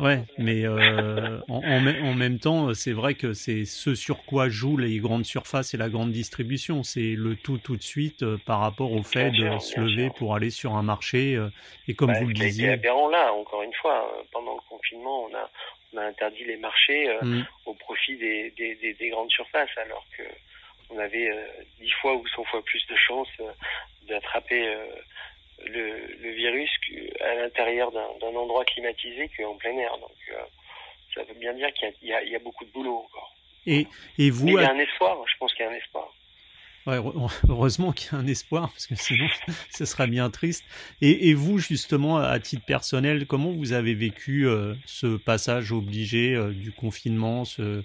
Ouais, 0.00 0.22
mais 0.38 0.66
euh, 0.66 1.38
en, 1.48 1.62
en, 1.62 2.14
même 2.14 2.38
temps, 2.38 2.72
c'est 2.72 2.92
vrai 2.92 3.14
que 3.14 3.34
c'est 3.34 3.66
ce 3.66 3.94
sur 3.94 4.24
quoi 4.24 4.48
jouent 4.48 4.78
les 4.78 4.98
grandes 4.98 5.26
surfaces 5.26 5.74
et 5.74 5.76
la 5.76 5.90
grande 5.90 6.10
distribution. 6.10 6.82
C'est 6.82 7.14
le 7.16 7.36
tout 7.36 7.58
tout 7.58 7.76
de 7.76 7.82
suite 7.82 8.24
par 8.46 8.60
rapport 8.60 8.92
au 8.92 9.02
fait 9.02 9.30
de 9.30 9.58
se 9.58 9.78
lever 9.78 10.10
pour 10.16 10.34
aller 10.34 10.50
sur 10.50 10.74
un 10.74 10.82
marché 10.82 11.03
euh, 11.12 11.50
et 11.88 11.94
comme 11.94 12.12
bah, 12.12 12.20
vous 12.20 12.28
le 12.28 12.34
disiez. 12.34 12.70
aberrant 12.70 13.08
là, 13.08 13.32
encore 13.32 13.62
une 13.62 13.74
fois, 13.74 14.10
euh, 14.18 14.22
pendant 14.32 14.54
le 14.54 14.60
confinement, 14.68 15.24
on 15.24 15.34
a, 15.34 15.50
on 15.92 15.98
a 15.98 16.04
interdit 16.06 16.44
les 16.44 16.56
marchés 16.56 17.08
euh, 17.08 17.22
mm. 17.22 17.46
au 17.66 17.74
profit 17.74 18.16
des, 18.16 18.50
des, 18.56 18.94
des, 18.94 19.08
grandes 19.08 19.30
surfaces, 19.30 19.76
alors 19.76 20.04
que 20.16 20.22
on 20.90 20.98
avait 20.98 21.30
dix 21.80 21.90
fois 22.02 22.14
ou 22.14 22.26
cent 22.28 22.44
fois 22.44 22.62
plus 22.62 22.86
de 22.86 22.94
chances 22.94 23.40
d'attraper 24.06 24.62
le, 25.64 26.06
le, 26.22 26.30
virus 26.32 26.70
à 27.20 27.34
l'intérieur 27.36 27.90
d'un 27.90 28.36
endroit 28.36 28.64
climatisé 28.66 29.30
qu'en 29.36 29.56
plein 29.56 29.76
air. 29.78 29.96
Donc 29.98 30.36
ça 31.14 31.22
veut 31.22 31.34
bien 31.34 31.54
dire 31.54 31.72
qu'il 31.72 31.90
y, 32.02 32.08
y, 32.08 32.30
y, 32.30 32.36
a 32.36 32.38
beaucoup 32.38 32.66
de 32.66 32.70
boulot 32.70 32.98
encore. 32.98 33.34
Et, 33.66 33.86
et 34.18 34.30
vous, 34.30 34.44
Mais 34.44 34.52
il 34.52 34.60
y 34.60 34.64
a 34.64 34.72
un 34.72 34.78
espoir, 34.78 35.16
je 35.26 35.36
pense 35.38 35.54
qu'il 35.54 35.64
y 35.64 35.68
a 35.68 35.70
un 35.70 35.74
espoir. 35.74 36.12
Ouais, 36.86 36.98
heureusement 37.48 37.92
qu'il 37.92 38.12
y 38.12 38.14
a 38.14 38.18
un 38.18 38.26
espoir, 38.26 38.70
parce 38.70 38.86
que 38.86 38.94
sinon, 38.94 39.26
ce 39.70 39.84
serait 39.84 40.06
bien 40.06 40.30
triste. 40.30 40.64
Et, 41.00 41.28
et, 41.28 41.34
vous, 41.34 41.58
justement, 41.58 42.18
à 42.18 42.38
titre 42.38 42.64
personnel, 42.64 43.26
comment 43.26 43.50
vous 43.50 43.72
avez 43.72 43.94
vécu 43.94 44.46
euh, 44.46 44.74
ce 44.84 45.16
passage 45.16 45.72
obligé 45.72 46.34
euh, 46.34 46.52
du 46.52 46.72
confinement, 46.72 47.44
ce, 47.44 47.82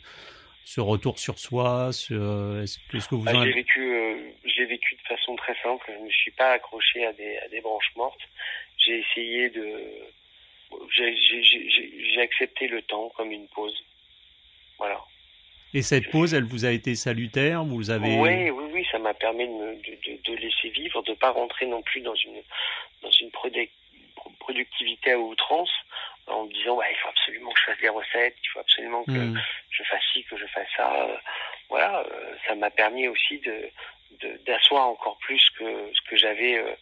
ce, 0.65 0.81
retour 0.81 1.19
sur 1.19 1.39
soi 1.39 1.91
ce, 1.93 2.13
euh, 2.13 2.63
Est-ce 2.63 3.07
que 3.07 3.15
vous 3.15 3.23
bah, 3.23 3.31
J'ai 3.43 3.53
vécu, 3.53 4.33
j'ai 4.45 4.65
vécu 4.65 4.95
de 4.95 5.15
façon 5.15 5.35
très 5.35 5.55
simple. 5.63 5.85
Je 5.87 5.99
ne 5.99 6.05
me 6.05 6.11
suis 6.11 6.31
pas 6.31 6.51
accroché 6.51 7.05
à 7.05 7.13
des, 7.13 7.37
à 7.37 7.47
des 7.47 7.61
branches 7.61 7.91
mortes. 7.95 8.21
J'ai 8.77 8.99
essayé 8.99 9.49
de... 9.49 9.65
J'ai 10.91 12.21
accepté 12.21 12.67
le 12.67 12.81
temps 12.83 13.11
comme 13.15 13.31
une 13.31 13.47
pause. 13.47 13.75
Voilà. 14.77 15.01
Et 15.73 15.81
cette 15.81 16.09
pause, 16.09 16.33
elle 16.33 16.45
vous 16.45 16.65
a 16.65 16.71
été 16.71 16.95
salutaire 16.95 17.63
Vous 17.63 17.91
avez 17.91 18.19
Oui, 18.19 18.49
oui, 18.49 18.71
oui, 18.73 18.87
ça 18.91 18.97
m'a 18.97 19.13
permis 19.13 19.47
de, 19.47 19.75
de, 19.75 20.21
de, 20.23 20.35
laisser 20.35 20.69
vivre, 20.69 21.01
de 21.03 21.13
pas 21.13 21.31
rentrer 21.31 21.67
non 21.67 21.81
plus 21.83 22.01
dans 22.01 22.15
une 22.15 22.41
dans 23.01 23.11
une 23.11 23.31
productivité 24.39 25.11
à 25.11 25.19
outrance 25.19 25.71
en 26.27 26.45
me 26.45 26.53
disant 26.53 26.75
ouais, 26.75 26.91
il 26.91 26.97
faut 26.97 27.09
absolument 27.09 27.51
que 27.51 27.59
je 27.59 27.65
fasse 27.65 27.81
des 27.81 27.89
recettes, 27.89 28.35
il 28.43 28.49
faut 28.49 28.59
absolument 28.59 29.03
que 29.03 29.11
hmm. 29.11 29.41
je 29.69 29.83
fasse 29.83 30.03
ci, 30.13 30.23
que 30.23 30.37
je 30.37 30.45
fasse 30.47 30.67
ça. 30.75 31.21
Voilà, 31.69 31.99
euh, 31.99 32.35
ça 32.47 32.55
m'a 32.55 32.69
permis 32.69 33.07
aussi 33.07 33.39
de 33.39 33.69
d'asseoir 34.45 34.87
encore 34.87 35.17
plus 35.19 35.41
que 35.51 35.91
ce 35.93 36.09
que 36.09 36.17
j'avais 36.17 36.57
euh, 36.57 36.75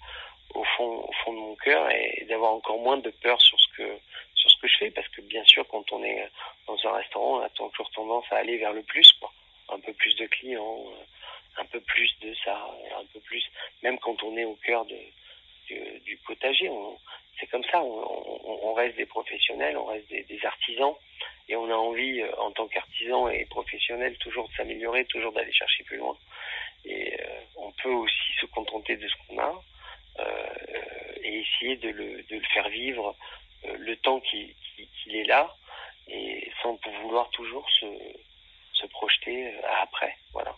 au 0.56 0.64
fond 0.64 1.06
au 1.08 1.12
fond 1.24 1.34
de 1.34 1.40
mon 1.40 1.56
cœur 1.56 1.92
et 1.92 2.26
d'avoir 2.30 2.54
encore 2.54 2.80
moins 2.80 2.98
de 2.98 3.10
peur 3.22 3.40
sur 3.42 3.60
ce 3.60 3.68
que 3.78 4.00
ce 4.36 4.62
que 4.62 4.68
je 4.68 4.78
fais 4.78 4.92
parce 4.92 5.08
que 5.10 5.22
bien 5.22 5.44
sûr 5.44 5.68
quand 5.68 5.92
on 5.92 6.04
est 6.04 6.30
dans 6.84 6.90
un 6.90 6.98
restaurant 6.98 7.40
on 7.40 7.44
a 7.44 7.50
toujours 7.50 7.90
tendance 7.92 8.26
à 8.32 8.38
aller 8.38 8.58
vers 8.58 8.74
le 8.74 8.84
plus 8.84 9.12
quoi. 9.20 9.32
Un 9.70 9.80
peu 9.80 9.94
plus 9.94 10.16
de 10.16 10.26
clients 10.28 10.84
un 11.58 11.66
peu 11.66 11.80
plus 11.82 12.12
de 12.22 12.34
ça 12.46 12.70
un 13.00 13.06
peu 13.14 13.20
plus. 13.22 13.44
Même 13.84 13.98
quand 14.00 14.22
on 14.24 14.38
est 14.38 14.46
au 14.46 14.56
cœur 14.56 14.86
du 14.86 16.18
potager 16.26 16.70
c'est 17.40 17.48
comme 17.48 17.64
ça 17.66 17.82
on, 17.82 18.74
reste 18.74 18.98
des 18.98 19.06
professionnels 19.06 19.78
on 19.78 19.86
reste 19.86 20.08
des, 20.10 20.46
artisans. 20.46 20.94
Et 21.50 21.56
on 21.56 21.70
a 21.72 21.76
envie 21.76 22.22
en 22.38 22.52
tant 22.52 22.68
qu'artisan 22.68 23.30
et 23.30 23.46
professionnel 23.46 24.18
toujours 24.18 24.50
de 24.50 24.54
s'améliorer 24.56 25.06
toujours 25.06 25.32
d'aller 25.32 25.54
chercher 25.54 25.84
plus 25.86 25.98
loin. 25.98 26.18
Et 26.86 27.14
euh, 27.20 27.26
on 27.56 27.72
peut 27.72 27.92
aussi 27.92 28.34
se 28.40 28.46
contenter 28.48 28.98
de 28.98 29.08
ce 29.08 29.16
qu'on 29.28 29.40
a 29.40 29.64
euh, 30.20 31.16
et 31.22 31.40
essayer 31.40 31.78
de 31.78 31.90
le, 31.90 32.42
faire 32.54 32.70
vivre 32.70 33.16
euh, 33.66 33.76
le 33.78 33.96
temps 33.98 34.20
qu'il 34.20 35.16
est 35.16 35.24
là 35.26 35.56
vouloir 37.08 37.30
toujours 37.32 37.68
se, 37.70 37.86
se 38.74 38.86
projeter 38.88 39.48
euh, 39.48 39.62
après. 39.82 40.16
Voilà. 40.34 40.56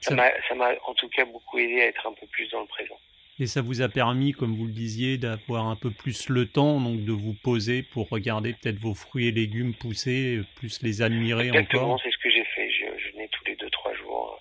Ça 0.00 0.14
m'a 0.14 0.70
en 0.86 0.94
tout 0.94 1.08
cas 1.08 1.24
beaucoup 1.24 1.58
aidé 1.58 1.80
à 1.80 1.86
être 1.86 2.06
un 2.06 2.12
peu 2.12 2.26
plus 2.26 2.48
dans 2.50 2.60
le 2.60 2.66
présent. 2.66 2.98
Et 3.38 3.46
ça 3.46 3.62
vous 3.62 3.80
a 3.80 3.88
permis, 3.88 4.32
comme 4.32 4.54
vous 4.54 4.66
le 4.66 4.72
disiez, 4.72 5.16
d'avoir 5.16 5.66
un 5.66 5.76
peu 5.76 5.90
plus 5.90 6.28
le 6.28 6.46
temps, 6.46 6.80
donc 6.80 7.04
de 7.04 7.12
vous 7.12 7.34
poser 7.34 7.82
pour 7.82 8.08
regarder 8.08 8.52
peut-être 8.52 8.78
vos 8.78 8.94
fruits 8.94 9.28
et 9.28 9.32
légumes 9.32 9.74
pousser, 9.74 10.40
plus 10.56 10.82
les 10.82 11.02
admirer 11.02 11.46
Exactement, 11.46 11.98
c'est 11.98 12.10
ce 12.10 12.18
que 12.18 12.30
j'ai 12.30 12.44
fait. 12.44 12.68
Je, 12.70 12.86
je 12.98 13.12
venais 13.12 13.28
tous 13.28 13.44
les 13.46 13.56
deux 13.56 13.70
trois 13.70 13.94
jours 13.94 14.40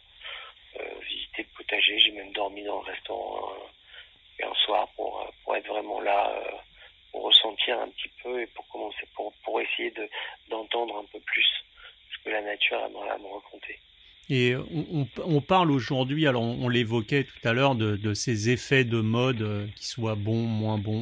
euh, 0.79 0.83
visiter 1.07 1.43
le 1.43 1.57
potager. 1.57 1.99
J'ai 1.99 2.11
même 2.11 2.31
dormi 2.33 2.63
dans 2.63 2.81
le 2.81 2.91
restaurant 2.91 3.53
un 4.43 4.53
soir 4.65 4.87
pour, 4.95 5.31
pour 5.43 5.55
être 5.55 5.67
vraiment 5.67 6.01
là 6.01 6.33
pour 7.11 7.23
ressentir 7.23 7.79
un 7.79 7.89
petit 7.89 8.09
peu 8.23 8.41
et 8.41 8.47
pour 8.47 8.67
commencer, 8.69 9.05
pour, 9.15 9.33
pour 9.43 9.59
essayer 9.61 9.91
de, 9.91 10.09
d'entendre 10.49 10.97
un 10.97 11.05
peu 11.11 11.19
plus 11.19 11.45
ce 12.11 12.23
que 12.23 12.29
la 12.29 12.41
nature 12.41 12.83
a 12.83 12.89
à 13.13 13.17
me 13.17 13.25
raconter. 13.25 13.79
Et 14.31 14.55
on, 14.55 15.07
on 15.25 15.41
parle 15.41 15.71
aujourd'hui, 15.71 16.25
alors 16.25 16.43
on, 16.43 16.69
l'évoquait 16.69 17.25
tout 17.25 17.45
à 17.47 17.51
l'heure, 17.51 17.75
de, 17.75 17.97
de, 17.97 18.13
ces 18.13 18.49
effets 18.49 18.85
de 18.85 19.01
mode 19.01 19.41
euh, 19.41 19.65
qui 19.75 19.85
soient 19.85 20.15
bons, 20.15 20.43
moins 20.43 20.77
bons, 20.77 21.01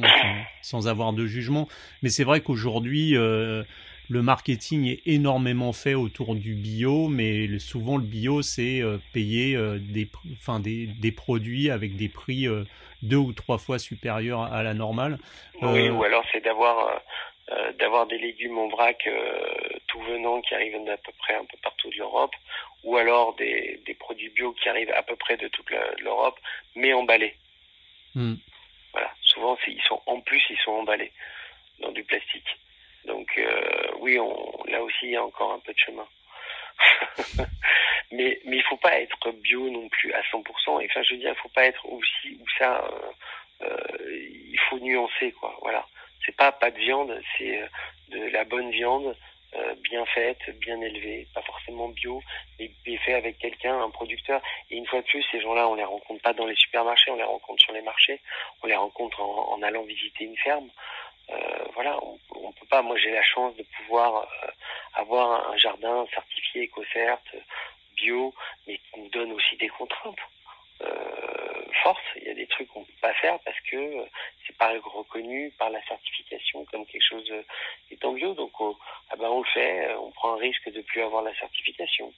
sans, 0.62 0.88
avoir 0.88 1.12
de 1.12 1.26
jugement. 1.26 1.68
Mais 2.02 2.08
c'est 2.08 2.24
vrai 2.24 2.40
qu'aujourd'hui, 2.40 3.16
euh, 3.16 3.62
le 4.08 4.22
marketing 4.22 4.88
est 4.88 5.02
énormément 5.06 5.72
fait 5.72 5.94
autour 5.94 6.34
du 6.34 6.54
bio, 6.54 7.06
mais 7.06 7.60
souvent 7.60 7.98
le 7.98 8.02
bio, 8.02 8.42
c'est 8.42 8.82
euh, 8.82 8.98
payer 9.12 9.56
des, 9.78 10.10
enfin, 10.32 10.58
des, 10.58 10.86
des, 10.86 11.12
produits 11.12 11.70
avec 11.70 11.94
des 11.94 12.08
prix 12.08 12.48
deux 13.02 13.16
ou 13.16 13.32
trois 13.32 13.58
fois 13.58 13.78
supérieurs 13.78 14.42
à 14.42 14.64
la 14.64 14.74
normale. 14.74 15.20
Oui, 15.62 15.88
ou 15.88 16.02
alors 16.02 16.24
c'est 16.32 16.42
d'avoir 16.44 17.00
d'avoir 17.78 18.06
des 18.06 18.18
légumes 18.18 18.58
en 18.58 18.68
vrac 18.68 19.08
tout 19.90 20.00
venant 20.02 20.40
qui 20.40 20.54
arrivent 20.54 20.84
d'à 20.84 20.96
peu 20.96 21.12
près 21.18 21.34
un 21.34 21.44
peu 21.44 21.56
partout 21.62 21.90
de 21.90 21.96
l'Europe, 21.96 22.34
ou 22.84 22.96
alors 22.96 23.34
des, 23.34 23.80
des 23.84 23.94
produits 23.94 24.30
bio 24.30 24.52
qui 24.52 24.68
arrivent 24.68 24.92
à 24.92 25.02
peu 25.02 25.16
près 25.16 25.36
de 25.36 25.48
toute 25.48 25.70
l'Europe, 25.98 26.38
mais 26.76 26.92
emballés. 26.92 27.36
Hmm. 28.14 28.36
Voilà, 28.92 29.12
souvent 29.22 29.56
ils 29.66 29.82
sont 29.82 30.00
en 30.06 30.20
plus 30.20 30.42
ils 30.50 30.58
sont 30.58 30.72
emballés 30.72 31.12
dans 31.80 31.92
du 31.92 32.04
plastique. 32.04 32.56
Donc 33.04 33.28
euh, 33.38 33.92
oui, 33.98 34.18
on, 34.18 34.64
là 34.66 34.82
aussi 34.82 35.06
il 35.06 35.10
y 35.10 35.16
a 35.16 35.24
encore 35.24 35.52
un 35.52 35.60
peu 35.60 35.72
de 35.72 35.78
chemin. 35.78 36.06
mais 38.12 38.40
mais 38.44 38.56
il 38.56 38.62
faut 38.64 38.76
pas 38.76 39.00
être 39.00 39.32
bio 39.32 39.68
non 39.70 39.88
plus 39.88 40.12
à 40.12 40.22
100%. 40.22 40.82
Et 40.82 40.86
enfin 40.86 41.02
je 41.02 41.14
veux 41.14 41.20
dire, 41.20 41.34
il 41.36 41.42
faut 41.42 41.48
pas 41.48 41.66
être 41.66 41.84
aussi 41.86 42.38
ou 42.40 42.46
ça. 42.58 42.84
Euh, 42.84 43.10
euh, 43.62 44.18
il 44.52 44.58
faut 44.68 44.78
nuancer 44.78 45.32
quoi. 45.32 45.56
Voilà. 45.62 45.84
C'est 46.24 46.36
pas 46.36 46.52
pas 46.52 46.70
de 46.70 46.78
viande, 46.78 47.20
c'est 47.36 47.60
de 48.08 48.26
la 48.28 48.44
bonne 48.44 48.70
viande. 48.70 49.16
Bien 49.82 50.04
faite, 50.06 50.38
bien 50.60 50.80
élevée, 50.80 51.26
pas 51.34 51.42
forcément 51.42 51.88
bio, 51.88 52.22
mais, 52.58 52.70
mais 52.86 52.96
fait 52.98 53.14
avec 53.14 53.38
quelqu'un, 53.38 53.80
un 53.82 53.90
producteur. 53.90 54.40
Et 54.70 54.76
une 54.76 54.86
fois 54.86 55.00
de 55.00 55.06
plus, 55.06 55.24
ces 55.30 55.40
gens-là, 55.40 55.68
on 55.68 55.74
les 55.74 55.84
rencontre 55.84 56.22
pas 56.22 56.32
dans 56.32 56.46
les 56.46 56.56
supermarchés, 56.56 57.10
on 57.10 57.16
les 57.16 57.24
rencontre 57.24 57.62
sur 57.62 57.72
les 57.72 57.82
marchés, 57.82 58.20
on 58.62 58.66
les 58.66 58.76
rencontre 58.76 59.20
en, 59.20 59.60
allant 59.62 59.82
visiter 59.82 60.24
une 60.24 60.36
ferme. 60.36 60.70
Euh, 61.30 61.64
voilà, 61.74 61.98
on, 62.02 62.18
on, 62.34 62.52
peut 62.52 62.66
pas. 62.66 62.82
Moi, 62.82 62.96
j'ai 62.98 63.10
la 63.10 63.22
chance 63.22 63.54
de 63.56 63.64
pouvoir 63.76 64.22
euh, 64.22 64.50
avoir 64.94 65.50
un 65.50 65.56
jardin 65.56 66.06
certifié 66.12 66.62
éco-cert, 66.62 67.18
bio, 67.96 68.34
mais 68.66 68.78
qui 68.78 69.00
nous 69.00 69.08
donne 69.10 69.32
aussi 69.32 69.56
des 69.56 69.68
contraintes. 69.68 70.18
Euh, 70.82 71.64
force, 71.82 72.00
il 72.16 72.24
y 72.24 72.30
a 72.30 72.34
des 72.34 72.46
trucs 72.46 72.68
qu'on 72.68 72.84
peut 72.84 72.92
pas 73.00 73.14
faire 73.14 73.38
parce 73.44 73.60
que 73.70 74.06
pas 74.60 74.78
reconnu 74.84 75.50
par 75.58 75.70
la 75.70 75.82
certification 75.86 76.64
comme 76.66 76.86
quelque 76.86 77.02
chose 77.02 77.32
étant 77.90 78.12
bio. 78.12 78.34
Donc, 78.34 78.60
on, 78.60 78.76
ah 79.10 79.16
ben 79.16 79.28
on 79.28 79.40
le 79.40 79.48
fait, 79.52 79.94
on 79.94 80.10
prend 80.12 80.34
un 80.34 80.38
risque 80.38 80.70
de 80.70 80.82
plus 80.82 81.02
avoir 81.02 81.22
la 81.22 81.34
certification. 81.34 82.12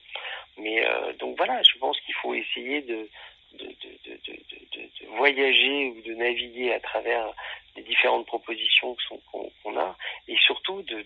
Mais 0.59 0.85
donc 1.21 1.37
voilà, 1.39 1.63
je 1.63 1.79
pense 1.79 1.99
qu'il 2.01 2.15
faut 2.15 2.35
essayer 2.35 2.83
de 2.83 3.09
de, 3.55 3.67
de, 3.67 4.21
de, 4.25 5.17
voyager 5.17 5.87
ou 5.91 6.03
de 6.03 6.15
naviguer 6.15 6.73
à 6.73 6.81
travers 6.81 7.33
les 7.77 7.83
différentes 7.83 8.27
propositions 8.27 8.97
qu'on 9.31 9.79
a 9.79 9.97
et 10.29 10.37
surtout 10.39 10.83
de 10.83 11.05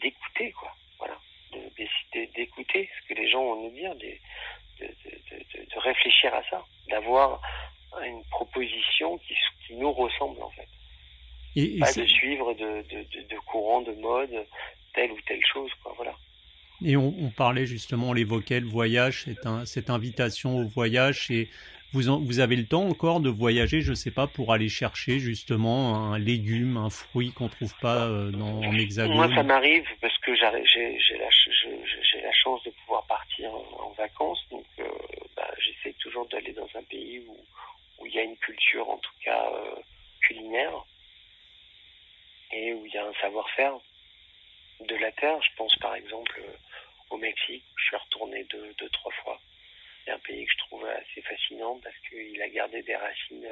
d'écouter 0.00 0.52
quoi 0.52 0.72
voilà 0.98 1.16
d'écouter 2.34 2.88
ce 2.96 3.08
que 3.08 3.14
les 3.14 3.28
gens 3.28 3.42
ont 3.42 3.52
à 3.54 3.62
nous 3.62 3.70
dire 3.70 3.94
de, 3.96 4.18
réfléchir 5.78 6.34
à 6.34 6.42
ça 6.50 6.64
d'avoir 6.88 7.40
une 8.02 8.24
proposition 8.24 9.18
qui, 9.18 9.34
qui 9.76 9.80
nous 9.80 9.92
ressemble 9.92 10.42
en 10.42 10.50
fait 10.50 10.68
et, 11.56 11.78
pas 11.78 11.92
de 11.92 12.06
suivre 12.06 12.52
de, 12.54 12.82
de, 12.88 13.28
de, 13.28 13.36
courant 13.46 13.80
de 13.80 13.92
mode 13.92 14.46
telle 14.94 15.10
ou 15.10 15.18
telle 15.26 15.40
chose 15.52 15.70
quoi 15.82 15.94
voilà 15.96 16.14
Et 16.84 16.96
on, 16.96 17.30
parlait 17.30 17.66
justement, 17.66 18.10
on 18.10 18.12
l'évoquait, 18.12 18.60
le 18.60 18.66
voyage, 18.66 19.24
c'est 19.24 19.46
un, 19.46 19.64
cette 19.64 19.88
invitation 19.88 20.58
au 20.58 20.64
voyage. 20.64 21.30
Et 21.30 21.48
vous, 21.92 22.02
vous 22.24 22.40
avez 22.40 22.56
le 22.56 22.66
temps 22.66 22.86
encore 22.86 23.20
de 23.20 23.30
voyager, 23.30 23.80
je 23.80 23.90
ne 23.90 23.94
sais 23.94 24.10
pas, 24.10 24.26
pour 24.26 24.52
aller 24.52 24.68
chercher 24.68 25.18
justement 25.18 26.12
un 26.12 26.18
légume, 26.18 26.76
un 26.76 26.90
fruit 26.90 27.32
qu'on 27.32 27.44
ne 27.44 27.50
trouve 27.50 27.74
pas 27.80 28.04
euh, 28.04 28.30
dans, 28.30 28.58
en 28.58 28.72
hexagone 28.74 29.16
Moi, 29.16 29.34
ça 29.34 29.42
m'arrive 29.42 29.86
parce 30.02 30.16
que 30.18 30.34
j'ai 30.34 30.42
la, 30.42 30.52
la, 30.52 32.32
chance 32.32 32.62
de 32.64 32.70
pouvoir 32.82 33.06
partir 33.06 33.50
en, 33.54 33.94
vacances. 33.96 34.44
Donc, 34.50 34.66
euh, 34.78 34.84
bah, 35.36 35.48
j'essaie 35.58 35.94
toujours 36.00 36.28
d'aller 36.28 36.52
dans 36.52 36.68
un 36.78 36.82
pays 36.82 37.22
où, 37.26 37.36
y 38.16 38.20
a 38.20 38.24
une 38.24 38.36
culture, 38.38 38.88
en 38.88 38.98
tout 38.98 39.14
cas 39.22 39.50
euh, 39.52 39.76
culinaire, 40.20 40.84
et 42.52 42.72
où 42.72 42.86
il 42.86 42.92
y 42.92 42.98
a 42.98 43.06
un 43.06 43.14
savoir-faire 43.14 43.78
de 44.80 44.96
la 44.96 45.12
terre. 45.12 45.40
Je 45.42 45.54
pense 45.56 45.74
par 45.76 45.94
exemple 45.94 46.40
au 47.10 47.16
Mexique, 47.16 47.64
je 47.76 47.84
suis 47.84 47.96
retourné 47.96 48.44
deux, 48.44 48.74
deux, 48.78 48.88
trois 48.90 49.12
fois. 49.22 49.40
C'est 50.04 50.12
un 50.12 50.18
pays 50.20 50.44
que 50.46 50.52
je 50.52 50.58
trouve 50.58 50.86
assez 50.86 51.22
fascinant 51.22 51.78
parce 51.82 51.96
qu'il 52.08 52.40
a 52.40 52.48
gardé 52.48 52.82
des 52.82 52.96
racines 52.96 53.48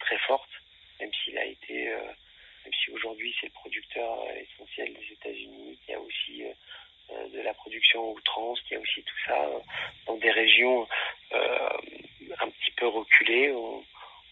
très 0.00 0.18
fortes, 0.18 0.50
même 1.00 1.12
s'il 1.14 1.38
a 1.38 1.44
été, 1.44 1.88
euh, 1.90 2.06
même 2.64 2.74
si 2.84 2.90
aujourd'hui 2.90 3.34
c'est 3.40 3.46
le 3.46 3.52
producteur 3.52 4.20
euh, 4.22 4.34
essentiel 4.34 4.94
des 4.94 5.12
États-Unis, 5.12 5.78
il 5.86 5.90
y 5.90 5.94
a 5.94 6.00
aussi 6.00 6.44
euh, 6.44 6.52
de 7.32 7.40
la 7.40 7.54
production 7.54 8.12
outrance, 8.12 8.60
il 8.70 8.74
y 8.74 8.76
a 8.76 8.80
aussi 8.80 9.02
tout 9.02 9.18
ça 9.26 9.48
dans 10.06 10.16
des 10.16 10.30
régions 10.30 10.86
un 11.32 12.48
petit 12.50 12.70
peu 12.76 12.86
reculées. 12.86 13.52
On, 13.52 13.84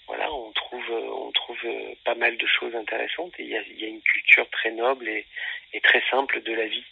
voilà, 0.06 0.32
on 0.32 0.50
trouve, 0.52 0.90
on 0.90 1.30
trouve 1.32 1.58
pas 2.04 2.14
mal 2.16 2.36
de 2.36 2.46
choses 2.46 2.74
intéressantes 2.74 3.32
et 3.38 3.44
il 3.44 3.48
y 3.48 3.56
a, 3.56 3.62
il 3.62 3.80
y 3.80 3.84
a 3.84 3.88
une 3.88 4.02
culture 4.02 4.48
très 4.50 4.72
noble 4.72 5.08
et, 5.08 5.24
et 5.72 5.80
très 5.80 6.02
simple 6.10 6.42
de 6.42 6.52
la 6.52 6.66
vie 6.66 6.84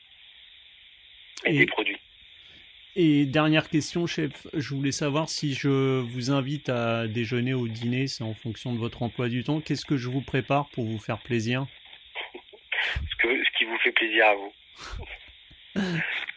et, 1.44 1.58
des 1.58 1.66
produits. 1.66 1.98
Et 2.96 3.26
dernière 3.26 3.68
question, 3.68 4.06
chef, 4.06 4.46
je 4.54 4.74
voulais 4.74 4.92
savoir 4.92 5.28
si 5.28 5.54
je 5.54 6.00
vous 6.00 6.30
invite 6.30 6.68
à 6.68 7.06
déjeuner 7.06 7.54
ou 7.54 7.68
dîner, 7.68 8.06
c'est 8.06 8.24
en 8.24 8.34
fonction 8.34 8.72
de 8.72 8.78
votre 8.78 9.02
emploi 9.02 9.28
du 9.28 9.44
temps. 9.44 9.60
Qu'est-ce 9.60 9.84
que 9.84 9.96
je 9.96 10.08
vous 10.08 10.22
prépare 10.22 10.68
pour 10.70 10.84
vous 10.84 10.98
faire 10.98 11.18
plaisir? 11.18 11.66
Ce, 12.94 13.16
que, 13.16 13.44
ce 13.44 13.58
qui 13.58 13.64
vous 13.64 13.78
fait 13.78 13.92
plaisir 13.92 14.26
à 14.26 14.34
vous. 14.34 14.52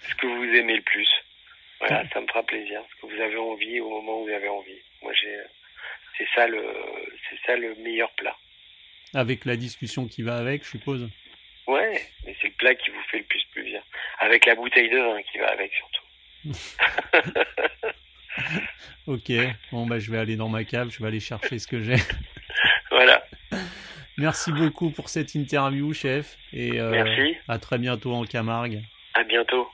ce 0.09 0.15
que 0.15 0.27
vous 0.27 0.55
aimez 0.55 0.75
le 0.75 0.81
plus. 0.81 1.09
Voilà, 1.79 2.07
ça 2.09 2.21
me 2.21 2.27
fera 2.27 2.43
plaisir. 2.43 2.81
Ce 2.91 3.01
que 3.01 3.13
vous 3.13 3.21
avez 3.21 3.37
envie 3.37 3.79
au 3.79 3.89
moment 3.89 4.21
où 4.21 4.25
vous 4.25 4.31
avez 4.33 4.49
envie. 4.49 4.79
Moi, 5.01 5.13
j'ai, 5.13 5.35
c'est 6.17 6.27
ça 6.35 6.47
le, 6.47 6.63
c'est 7.29 7.39
ça 7.45 7.55
le 7.55 7.75
meilleur 7.75 8.11
plat. 8.11 8.35
Avec 9.13 9.45
la 9.45 9.55
discussion 9.55 10.07
qui 10.07 10.21
va 10.21 10.37
avec, 10.37 10.63
je 10.63 10.69
suppose. 10.69 11.09
Ouais, 11.67 12.01
mais 12.25 12.35
c'est 12.41 12.47
le 12.47 12.53
plat 12.53 12.75
qui 12.75 12.91
vous 12.91 13.01
fait 13.09 13.19
le 13.19 13.23
plus 13.25 13.43
plaisir. 13.53 13.81
Avec 14.19 14.45
la 14.45 14.55
bouteille 14.55 14.89
de 14.89 14.97
vin 14.97 15.21
qui 15.23 15.37
va 15.37 15.47
avec 15.47 15.71
surtout. 15.73 16.01
ok, 19.07 19.31
bon 19.71 19.85
bah 19.85 19.99
je 19.99 20.09
vais 20.11 20.17
aller 20.17 20.35
dans 20.35 20.49
ma 20.49 20.63
cave, 20.63 20.89
je 20.89 20.99
vais 20.99 21.07
aller 21.07 21.19
chercher 21.19 21.59
ce 21.59 21.67
que 21.67 21.81
j'ai. 21.81 21.97
voilà. 22.91 23.23
Merci 24.17 24.51
beaucoup 24.51 24.91
pour 24.91 25.09
cette 25.09 25.35
interview, 25.35 25.93
chef. 25.93 26.37
Et 26.53 26.79
euh, 26.79 26.91
Merci. 26.91 27.37
à 27.47 27.59
très 27.59 27.77
bientôt 27.77 28.13
en 28.13 28.25
Camargue. 28.25 28.81
À 29.13 29.23
bientôt. 29.23 29.67